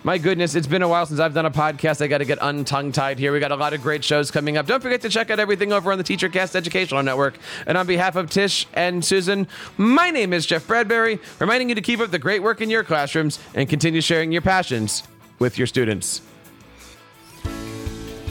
my 0.03 0.17
goodness, 0.17 0.55
it's 0.55 0.67
been 0.67 0.81
a 0.81 0.87
while 0.87 1.05
since 1.05 1.19
I've 1.19 1.33
done 1.33 1.45
a 1.45 1.51
podcast. 1.51 2.01
I 2.01 2.07
got 2.07 2.17
to 2.17 2.25
get 2.25 2.39
untongue 2.39 2.93
tied 2.93 3.19
here. 3.19 3.31
We 3.31 3.39
got 3.39 3.51
a 3.51 3.55
lot 3.55 3.73
of 3.73 3.81
great 3.81 4.03
shows 4.03 4.31
coming 4.31 4.57
up. 4.57 4.65
Don't 4.65 4.83
forget 4.83 5.01
to 5.01 5.09
check 5.09 5.29
out 5.29 5.39
everything 5.39 5.71
over 5.71 5.91
on 5.91 5.97
the 5.97 6.03
TeacherCast 6.03 6.55
Educational 6.55 7.01
Network. 7.03 7.37
And 7.65 7.77
on 7.77 7.87
behalf 7.87 8.15
of 8.15 8.29
Tish 8.29 8.67
and 8.73 9.03
Susan, 9.03 9.47
my 9.77 10.09
name 10.09 10.33
is 10.33 10.45
Jeff 10.45 10.67
Bradbury, 10.67 11.19
reminding 11.39 11.69
you 11.69 11.75
to 11.75 11.81
keep 11.81 12.01
up 12.01 12.11
the 12.11 12.19
great 12.19 12.43
work 12.43 12.59
in 12.59 12.69
your 12.69 12.83
classrooms 12.83 13.39
and 13.53 13.69
continue 13.69 14.01
sharing 14.01 14.31
your 14.31 14.41
passions 14.41 15.03
with 15.39 15.57
your 15.57 15.67
students. 15.67 16.21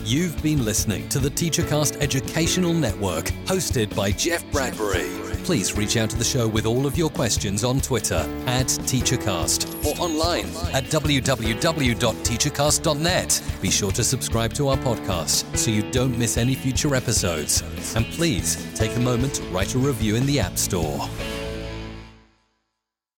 You've 0.04 0.42
been 0.42 0.64
listening 0.64 1.08
to 1.10 1.20
the 1.20 1.30
TeacherCast 1.30 2.02
Educational 2.02 2.74
Network, 2.74 3.26
hosted 3.46 3.94
by 3.94 4.10
Jeff 4.10 4.44
Bradbury. 4.50 5.31
Please 5.44 5.76
reach 5.76 5.96
out 5.96 6.10
to 6.10 6.16
the 6.16 6.24
show 6.24 6.46
with 6.46 6.66
all 6.66 6.86
of 6.86 6.96
your 6.96 7.10
questions 7.10 7.64
on 7.64 7.80
Twitter 7.80 8.24
at 8.46 8.66
TeacherCast 8.66 9.84
or 9.84 10.00
online 10.00 10.46
at 10.72 10.84
www.teachercast.net. 10.84 13.42
Be 13.60 13.70
sure 13.70 13.90
to 13.92 14.04
subscribe 14.04 14.52
to 14.54 14.68
our 14.68 14.76
podcast 14.78 15.56
so 15.56 15.72
you 15.72 15.82
don't 15.90 16.16
miss 16.16 16.38
any 16.38 16.54
future 16.54 16.94
episodes. 16.94 17.64
And 17.96 18.06
please 18.06 18.72
take 18.74 18.96
a 18.96 19.00
moment 19.00 19.34
to 19.34 19.42
write 19.44 19.74
a 19.74 19.78
review 19.78 20.14
in 20.14 20.26
the 20.26 20.38
App 20.38 20.56
Store. 20.56 21.08